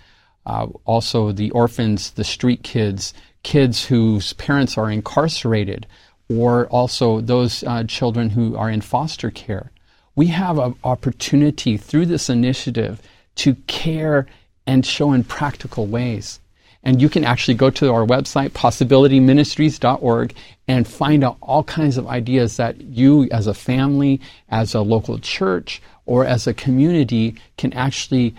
Uh, 0.46 0.66
also, 0.86 1.30
the 1.30 1.50
orphans, 1.50 2.12
the 2.12 2.24
street 2.24 2.62
kids, 2.62 3.12
kids 3.48 3.86
whose 3.86 4.34
parents 4.34 4.76
are 4.76 4.90
incarcerated, 4.90 5.86
or 6.28 6.66
also 6.66 7.22
those 7.22 7.64
uh, 7.64 7.82
children 7.84 8.28
who 8.28 8.54
are 8.54 8.68
in 8.68 8.82
foster 8.82 9.30
care. 9.30 9.72
We 10.14 10.26
have 10.26 10.58
an 10.58 10.74
opportunity 10.84 11.78
through 11.78 12.04
this 12.06 12.28
initiative 12.28 13.00
to 13.36 13.54
care 13.66 14.26
and 14.66 14.84
show 14.84 15.14
in 15.14 15.24
practical 15.24 15.86
ways. 15.86 16.40
And 16.82 17.00
you 17.00 17.08
can 17.08 17.24
actually 17.24 17.54
go 17.54 17.70
to 17.70 17.90
our 17.90 18.04
website, 18.04 18.50
possibilityministries.org, 18.50 20.34
and 20.68 20.86
find 20.86 21.24
out 21.24 21.38
all 21.40 21.64
kinds 21.64 21.96
of 21.96 22.06
ideas 22.06 22.58
that 22.58 22.78
you, 22.82 23.30
as 23.30 23.46
a 23.46 23.54
family, 23.54 24.20
as 24.50 24.74
a 24.74 24.82
local 24.82 25.18
church, 25.18 25.80
or 26.04 26.26
as 26.26 26.46
a 26.46 26.52
community, 26.52 27.36
can 27.56 27.72
actually 27.72 28.34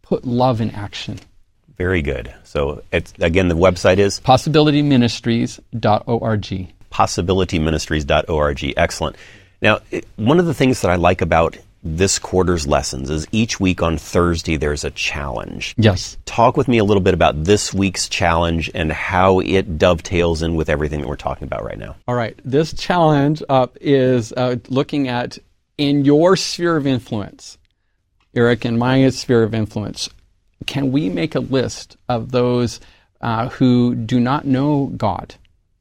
put 0.00 0.24
love 0.24 0.62
in 0.62 0.70
action. 0.70 1.20
Very 1.80 2.02
good. 2.02 2.34
So, 2.44 2.82
it's, 2.92 3.14
again, 3.20 3.48
the 3.48 3.56
website 3.56 3.96
is 3.96 4.20
possibilityministries.org. 4.20 6.74
Possibilityministries.org. 6.92 8.74
Excellent. 8.76 9.16
Now, 9.62 9.78
one 10.16 10.38
of 10.38 10.44
the 10.44 10.52
things 10.52 10.82
that 10.82 10.90
I 10.90 10.96
like 10.96 11.22
about 11.22 11.56
this 11.82 12.18
quarter's 12.18 12.66
lessons 12.66 13.08
is 13.08 13.26
each 13.32 13.58
week 13.58 13.82
on 13.82 13.96
Thursday 13.96 14.56
there's 14.56 14.84
a 14.84 14.90
challenge. 14.90 15.74
Yes. 15.78 16.18
Talk 16.26 16.58
with 16.58 16.68
me 16.68 16.76
a 16.76 16.84
little 16.84 17.02
bit 17.02 17.14
about 17.14 17.44
this 17.44 17.72
week's 17.72 18.10
challenge 18.10 18.70
and 18.74 18.92
how 18.92 19.40
it 19.40 19.78
dovetails 19.78 20.42
in 20.42 20.56
with 20.56 20.68
everything 20.68 21.00
that 21.00 21.08
we're 21.08 21.16
talking 21.16 21.46
about 21.46 21.64
right 21.64 21.78
now. 21.78 21.96
All 22.06 22.14
right. 22.14 22.38
This 22.44 22.74
challenge 22.74 23.42
uh, 23.48 23.68
is 23.80 24.34
uh, 24.34 24.56
looking 24.68 25.08
at 25.08 25.38
in 25.78 26.04
your 26.04 26.36
sphere 26.36 26.76
of 26.76 26.86
influence, 26.86 27.56
Eric, 28.34 28.66
in 28.66 28.76
my 28.76 29.08
sphere 29.08 29.44
of 29.44 29.54
influence, 29.54 30.10
can 30.66 30.92
we 30.92 31.08
make 31.08 31.34
a 31.34 31.40
list 31.40 31.96
of 32.08 32.30
those 32.30 32.80
uh, 33.20 33.48
who 33.50 33.94
do 33.94 34.20
not 34.20 34.44
know 34.44 34.92
God 34.96 35.34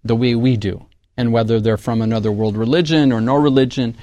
the 0.03 0.15
way 0.15 0.35
we 0.35 0.57
do, 0.57 0.85
and 1.17 1.31
whether 1.31 1.59
they're 1.59 1.77
from 1.77 2.01
another 2.01 2.31
world 2.31 2.57
religion 2.57 3.11
or 3.11 3.21
no 3.21 3.35
religion, 3.35 3.95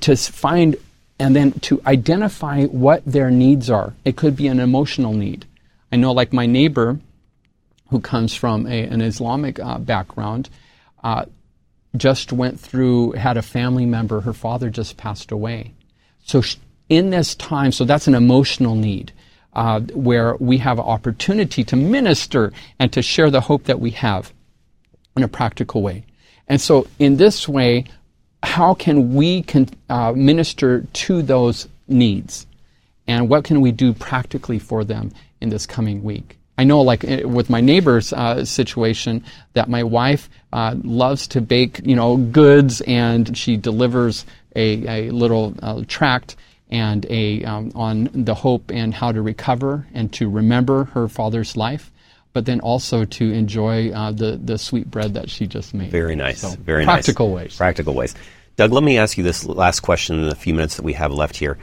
to 0.00 0.16
find 0.16 0.76
and 1.18 1.34
then 1.34 1.52
to 1.52 1.80
identify 1.86 2.64
what 2.64 3.02
their 3.06 3.30
needs 3.30 3.70
are. 3.70 3.94
It 4.04 4.16
could 4.16 4.36
be 4.36 4.48
an 4.48 4.60
emotional 4.60 5.14
need. 5.14 5.46
I 5.90 5.96
know, 5.96 6.12
like 6.12 6.32
my 6.32 6.46
neighbor, 6.46 6.98
who 7.90 8.00
comes 8.00 8.34
from 8.34 8.66
a, 8.66 8.82
an 8.82 9.00
Islamic 9.00 9.58
uh, 9.58 9.78
background, 9.78 10.50
uh, 11.02 11.24
just 11.96 12.32
went 12.32 12.60
through, 12.60 13.12
had 13.12 13.36
a 13.36 13.42
family 13.42 13.86
member, 13.86 14.20
her 14.20 14.34
father 14.34 14.68
just 14.68 14.96
passed 14.96 15.30
away. 15.30 15.72
So, 16.24 16.42
in 16.88 17.10
this 17.10 17.34
time, 17.34 17.72
so 17.72 17.84
that's 17.84 18.06
an 18.06 18.14
emotional 18.14 18.74
need 18.74 19.12
uh, 19.56 19.80
where 19.94 20.36
we 20.36 20.58
have 20.58 20.78
opportunity 20.78 21.64
to 21.64 21.74
minister 21.74 22.52
and 22.78 22.92
to 22.92 23.00
share 23.02 23.30
the 23.30 23.40
hope 23.40 23.64
that 23.64 23.80
we 23.80 23.90
have 23.90 24.32
in 25.16 25.22
a 25.22 25.28
practical 25.28 25.82
way. 25.82 26.04
And 26.46 26.60
so, 26.60 26.86
in 26.98 27.16
this 27.16 27.48
way, 27.48 27.86
how 28.42 28.74
can 28.74 29.14
we 29.14 29.42
con- 29.42 29.70
uh, 29.88 30.12
minister 30.12 30.82
to 30.82 31.22
those 31.22 31.68
needs? 31.88 32.46
And 33.08 33.28
what 33.30 33.44
can 33.44 33.62
we 33.62 33.72
do 33.72 33.94
practically 33.94 34.58
for 34.58 34.84
them 34.84 35.10
in 35.40 35.48
this 35.48 35.66
coming 35.66 36.04
week? 36.04 36.38
I 36.58 36.64
know, 36.64 36.82
like 36.82 37.04
eh, 37.04 37.24
with 37.24 37.48
my 37.48 37.62
neighbor's 37.62 38.12
uh, 38.12 38.44
situation, 38.44 39.24
that 39.54 39.70
my 39.70 39.82
wife 39.82 40.28
uh, 40.52 40.74
loves 40.82 41.26
to 41.28 41.40
bake, 41.40 41.80
you 41.82 41.96
know, 41.96 42.18
goods, 42.18 42.82
and 42.82 43.36
she 43.36 43.56
delivers 43.56 44.26
a, 44.54 45.08
a 45.08 45.10
little 45.12 45.54
uh, 45.62 45.82
tract 45.88 46.36
and 46.70 47.06
a 47.08 47.44
um, 47.44 47.72
on 47.74 48.10
the 48.12 48.34
hope 48.34 48.70
and 48.70 48.92
how 48.92 49.12
to 49.12 49.22
recover 49.22 49.86
and 49.94 50.12
to 50.14 50.28
remember 50.28 50.84
her 50.84 51.08
father's 51.08 51.56
life, 51.56 51.90
but 52.32 52.44
then 52.46 52.60
also 52.60 53.04
to 53.04 53.32
enjoy 53.32 53.90
uh, 53.90 54.12
the 54.12 54.36
the 54.42 54.58
sweet 54.58 54.90
bread 54.90 55.14
that 55.14 55.30
she 55.30 55.46
just 55.46 55.74
made. 55.74 55.90
Very 55.90 56.16
nice. 56.16 56.40
So, 56.40 56.50
Very 56.50 56.84
practical 56.84 57.28
nice. 57.28 57.36
ways. 57.36 57.56
Practical 57.56 57.94
ways. 57.94 58.14
Doug, 58.56 58.72
let 58.72 58.82
me 58.82 58.98
ask 58.98 59.18
you 59.18 59.24
this 59.24 59.44
last 59.44 59.80
question 59.80 60.18
in 60.18 60.28
the 60.28 60.34
few 60.34 60.54
minutes 60.54 60.76
that 60.76 60.82
we 60.82 60.94
have 60.94 61.12
left 61.12 61.36
here. 61.36 61.58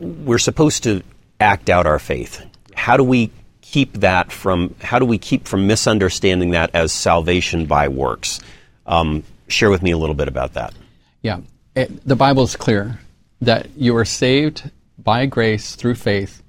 We're 0.00 0.38
supposed 0.38 0.84
to 0.84 1.02
act 1.38 1.68
out 1.68 1.86
our 1.86 1.98
faith. 1.98 2.42
How 2.74 2.96
do 2.96 3.04
we 3.04 3.30
keep 3.60 3.92
that 4.00 4.32
from 4.32 4.74
how 4.80 4.98
do 4.98 5.04
we 5.04 5.18
keep 5.18 5.46
from 5.46 5.66
misunderstanding 5.66 6.50
that 6.50 6.70
as 6.74 6.90
salvation 6.90 7.66
by 7.66 7.88
works? 7.88 8.40
Um, 8.86 9.22
share 9.48 9.70
with 9.70 9.82
me 9.82 9.92
a 9.92 9.98
little 9.98 10.14
bit 10.14 10.28
about 10.28 10.54
that. 10.54 10.74
Yeah, 11.22 11.40
it, 11.76 12.04
the 12.06 12.16
Bible 12.16 12.42
is 12.42 12.56
clear 12.56 12.98
that 13.42 13.68
you 13.76 13.96
are 13.96 14.04
saved 14.04 14.70
by 14.98 15.26
grace 15.26 15.74
through 15.74 15.96
faith 15.96 16.42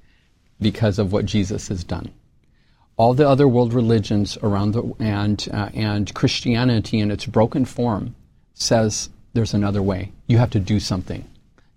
because 0.60 0.98
of 0.98 1.12
what 1.12 1.26
Jesus 1.26 1.68
has 1.68 1.84
done. 1.84 2.12
All 2.96 3.14
the 3.14 3.28
other 3.28 3.48
world 3.48 3.74
religions 3.74 4.38
around 4.42 4.72
the 4.72 4.94
and 5.00 5.46
uh, 5.52 5.68
and 5.74 6.14
Christianity 6.14 7.00
in 7.00 7.10
its 7.10 7.26
broken 7.26 7.64
form 7.64 8.14
says 8.54 9.10
there's 9.32 9.52
another 9.52 9.82
way. 9.82 10.12
You 10.28 10.38
have 10.38 10.50
to 10.50 10.60
do 10.60 10.78
something, 10.78 11.28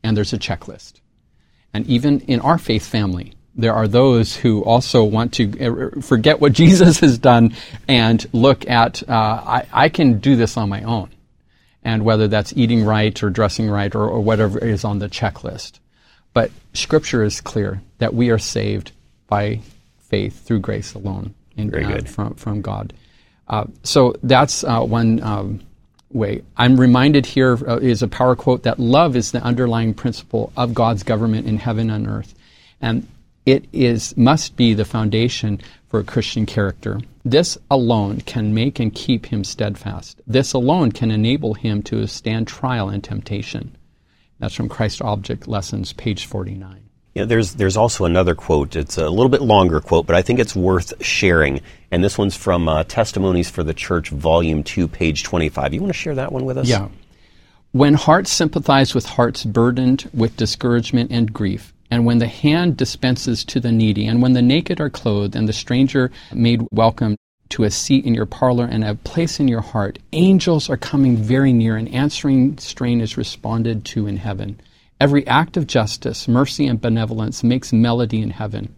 and 0.03 0.15
there's 0.15 0.33
a 0.33 0.37
checklist. 0.37 1.01
And 1.73 1.87
even 1.87 2.19
in 2.21 2.39
our 2.41 2.59
faith 2.59 2.85
family, 2.85 3.33
there 3.55 3.73
are 3.73 3.87
those 3.87 4.35
who 4.35 4.63
also 4.63 5.03
want 5.03 5.33
to 5.33 5.45
uh, 5.59 6.01
forget 6.01 6.39
what 6.39 6.53
Jesus 6.63 6.99
has 6.99 7.17
done 7.17 7.55
and 7.87 8.25
look 8.31 8.69
at, 8.69 9.01
uh, 9.09 9.13
I, 9.13 9.67
I, 9.73 9.89
can 9.89 10.19
do 10.19 10.35
this 10.35 10.55
on 10.57 10.69
my 10.69 10.83
own. 10.83 11.09
And 11.87 12.03
whether 12.03 12.27
that's 12.27 12.51
eating 12.57 12.83
right 12.83 13.23
or 13.23 13.29
dressing 13.29 13.69
right 13.69 13.95
or, 13.95 14.05
or 14.05 14.19
whatever 14.19 14.59
is 14.59 14.83
on 14.83 14.99
the 14.99 15.07
checklist. 15.07 15.79
But 16.33 16.51
Scripture 16.73 17.23
is 17.23 17.39
clear 17.39 17.81
that 17.99 18.13
we 18.13 18.29
are 18.29 18.37
saved 18.37 18.91
by 19.27 19.61
faith 19.97 20.45
through 20.45 20.59
grace 20.59 20.93
alone 20.93 21.33
in, 21.55 21.73
uh, 21.73 22.01
from, 22.01 22.35
from 22.35 22.61
God. 22.61 22.91
Uh, 23.47 23.67
so 23.83 24.13
that's 24.21 24.65
uh, 24.65 24.81
one 24.81 25.23
um, 25.23 25.61
way. 26.11 26.43
I'm 26.57 26.77
reminded 26.77 27.25
here 27.25 27.57
uh, 27.65 27.77
is 27.77 28.03
a 28.03 28.07
power 28.09 28.35
quote 28.35 28.63
that 28.63 28.79
love 28.79 29.15
is 29.15 29.31
the 29.31 29.41
underlying 29.41 29.93
principle 29.93 30.51
of 30.57 30.73
God's 30.73 31.03
government 31.03 31.47
in 31.47 31.55
heaven 31.55 31.89
and 31.89 32.05
earth. 32.05 32.35
And 32.81 33.07
it 33.45 33.63
is 33.71 34.15
must 34.17 34.57
be 34.57 34.73
the 34.73 34.83
foundation 34.83 35.61
for 35.89 35.99
a 35.99 36.03
Christian 36.03 36.45
character. 36.45 36.99
This 37.23 37.57
alone 37.71 38.21
can 38.21 38.53
make 38.53 38.79
and 38.79 38.93
keep 38.93 39.25
him 39.25 39.43
steadfast. 39.43 40.21
This 40.27 40.53
alone 40.53 40.91
can 40.91 41.11
enable 41.11 41.53
him 41.53 41.81
to 41.83 42.07
stand 42.07 42.47
trial 42.47 42.89
and 42.89 43.03
temptation. 43.03 43.75
That's 44.39 44.53
from 44.53 44.69
Christ 44.69 45.01
Object 45.01 45.47
Lessons, 45.47 45.93
page 45.93 46.25
49. 46.25 46.83
You 47.15 47.23
know, 47.23 47.25
there's 47.25 47.55
there's 47.55 47.77
also 47.77 48.05
another 48.05 48.35
quote. 48.35 48.75
It's 48.75 48.97
a 48.97 49.09
little 49.09 49.29
bit 49.29 49.41
longer 49.41 49.79
quote, 49.79 50.05
but 50.05 50.15
I 50.15 50.21
think 50.21 50.39
it's 50.39 50.55
worth 50.55 51.03
sharing. 51.03 51.61
And 51.89 52.03
this 52.03 52.15
one's 52.15 52.37
from 52.37 52.69
uh, 52.69 52.83
Testimonies 52.83 53.49
for 53.49 53.63
the 53.63 53.73
Church, 53.73 54.09
Volume 54.09 54.63
Two, 54.63 54.87
page 54.87 55.23
25. 55.23 55.73
You 55.73 55.81
want 55.81 55.91
to 55.91 55.97
share 55.97 56.13
that 56.15 56.31
one 56.31 56.45
with 56.45 56.59
us? 56.59 56.67
Yeah. 56.69 56.89
When 57.71 57.95
hearts 57.95 58.31
sympathize 58.31 58.93
with 58.93 59.05
hearts 59.05 59.43
burdened 59.43 60.09
with 60.13 60.37
discouragement 60.37 61.11
and 61.11 61.33
grief, 61.33 61.73
and 61.89 62.05
when 62.05 62.17
the 62.17 62.27
hand 62.27 62.77
dispenses 62.77 63.45
to 63.45 63.59
the 63.59 63.71
needy, 63.71 64.05
and 64.05 64.21
when 64.21 64.33
the 64.33 64.41
naked 64.41 64.79
are 64.79 64.89
clothed, 64.89 65.35
and 65.35 65.47
the 65.47 65.53
stranger 65.53 66.11
made 66.33 66.67
welcome 66.71 67.15
to 67.49 67.63
a 67.63 67.71
seat 67.71 68.05
in 68.05 68.13
your 68.13 68.25
parlor 68.25 68.65
and 68.65 68.83
a 68.83 68.95
place 68.95 69.39
in 69.39 69.47
your 69.47 69.61
heart, 69.61 69.99
angels 70.11 70.69
are 70.69 70.77
coming 70.77 71.15
very 71.15 71.53
near, 71.53 71.77
and 71.77 71.93
answering 71.93 72.57
strain 72.57 72.99
is 72.99 73.17
responded 73.17 73.85
to 73.85 74.05
in 74.07 74.17
heaven. 74.17 74.59
Every 74.99 75.25
act 75.27 75.57
of 75.57 75.67
justice, 75.67 76.27
mercy, 76.27 76.67
and 76.67 76.81
benevolence 76.81 77.43
makes 77.43 77.71
melody 77.71 78.21
in 78.21 78.31
heaven. 78.31 78.75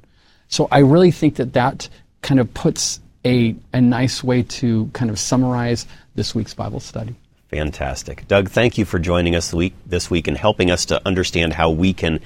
So 0.47 0.67
I 0.71 0.79
really 0.79 1.11
think 1.11 1.35
that 1.35 1.53
that 1.53 1.89
kind 2.21 2.39
of 2.39 2.53
puts 2.53 2.99
a, 3.25 3.55
a 3.73 3.81
nice 3.81 4.23
way 4.23 4.43
to 4.43 4.89
kind 4.93 5.09
of 5.09 5.17
summarize 5.19 5.85
this 6.15 6.35
week's 6.35 6.53
Bible 6.53 6.79
study. 6.79 7.15
Fantastic. 7.49 8.27
Doug, 8.27 8.49
thank 8.49 8.77
you 8.77 8.85
for 8.85 8.99
joining 8.99 9.35
us 9.35 9.53
this 9.85 10.11
week 10.11 10.27
and 10.27 10.37
helping 10.37 10.69
us 10.69 10.85
to 10.85 11.01
understand 11.07 11.53
how 11.53 11.71
we 11.71 11.93
can 11.93 12.19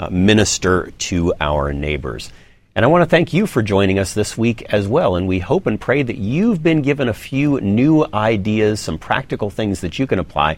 Uh, 0.00 0.08
minister 0.10 0.90
to 0.96 1.34
our 1.42 1.74
neighbors. 1.74 2.32
And 2.74 2.86
I 2.86 2.88
want 2.88 3.02
to 3.02 3.06
thank 3.10 3.34
you 3.34 3.46
for 3.46 3.60
joining 3.60 3.98
us 3.98 4.14
this 4.14 4.38
week 4.38 4.62
as 4.72 4.88
well. 4.88 5.14
And 5.14 5.28
we 5.28 5.40
hope 5.40 5.66
and 5.66 5.78
pray 5.78 6.02
that 6.02 6.16
you've 6.16 6.62
been 6.62 6.80
given 6.80 7.10
a 7.10 7.12
few 7.12 7.60
new 7.60 8.06
ideas, 8.14 8.80
some 8.80 8.96
practical 8.96 9.50
things 9.50 9.82
that 9.82 9.98
you 9.98 10.06
can 10.06 10.18
apply 10.18 10.56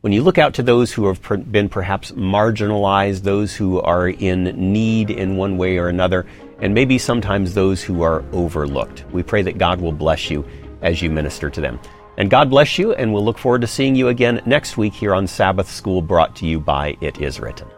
when 0.00 0.12
you 0.12 0.24
look 0.24 0.38
out 0.38 0.54
to 0.54 0.64
those 0.64 0.92
who 0.92 1.06
have 1.06 1.22
per- 1.22 1.36
been 1.36 1.68
perhaps 1.68 2.10
marginalized, 2.10 3.22
those 3.22 3.54
who 3.54 3.80
are 3.80 4.08
in 4.08 4.72
need 4.72 5.08
in 5.08 5.36
one 5.36 5.56
way 5.56 5.78
or 5.78 5.86
another, 5.86 6.26
and 6.60 6.74
maybe 6.74 6.98
sometimes 6.98 7.54
those 7.54 7.80
who 7.80 8.02
are 8.02 8.24
overlooked. 8.32 9.04
We 9.12 9.22
pray 9.22 9.42
that 9.42 9.56
God 9.56 9.80
will 9.80 9.92
bless 9.92 10.30
you 10.30 10.44
as 10.82 11.00
you 11.00 11.10
minister 11.10 11.48
to 11.48 11.60
them. 11.60 11.78
And 12.16 12.28
God 12.28 12.50
bless 12.50 12.76
you, 12.76 12.92
and 12.94 13.14
we'll 13.14 13.24
look 13.24 13.38
forward 13.38 13.60
to 13.60 13.68
seeing 13.68 13.94
you 13.94 14.08
again 14.08 14.42
next 14.46 14.76
week 14.76 14.94
here 14.94 15.14
on 15.14 15.28
Sabbath 15.28 15.70
School, 15.70 16.02
brought 16.02 16.34
to 16.36 16.44
you 16.44 16.58
by 16.58 16.96
It 17.00 17.20
Is 17.20 17.38
Written. 17.38 17.68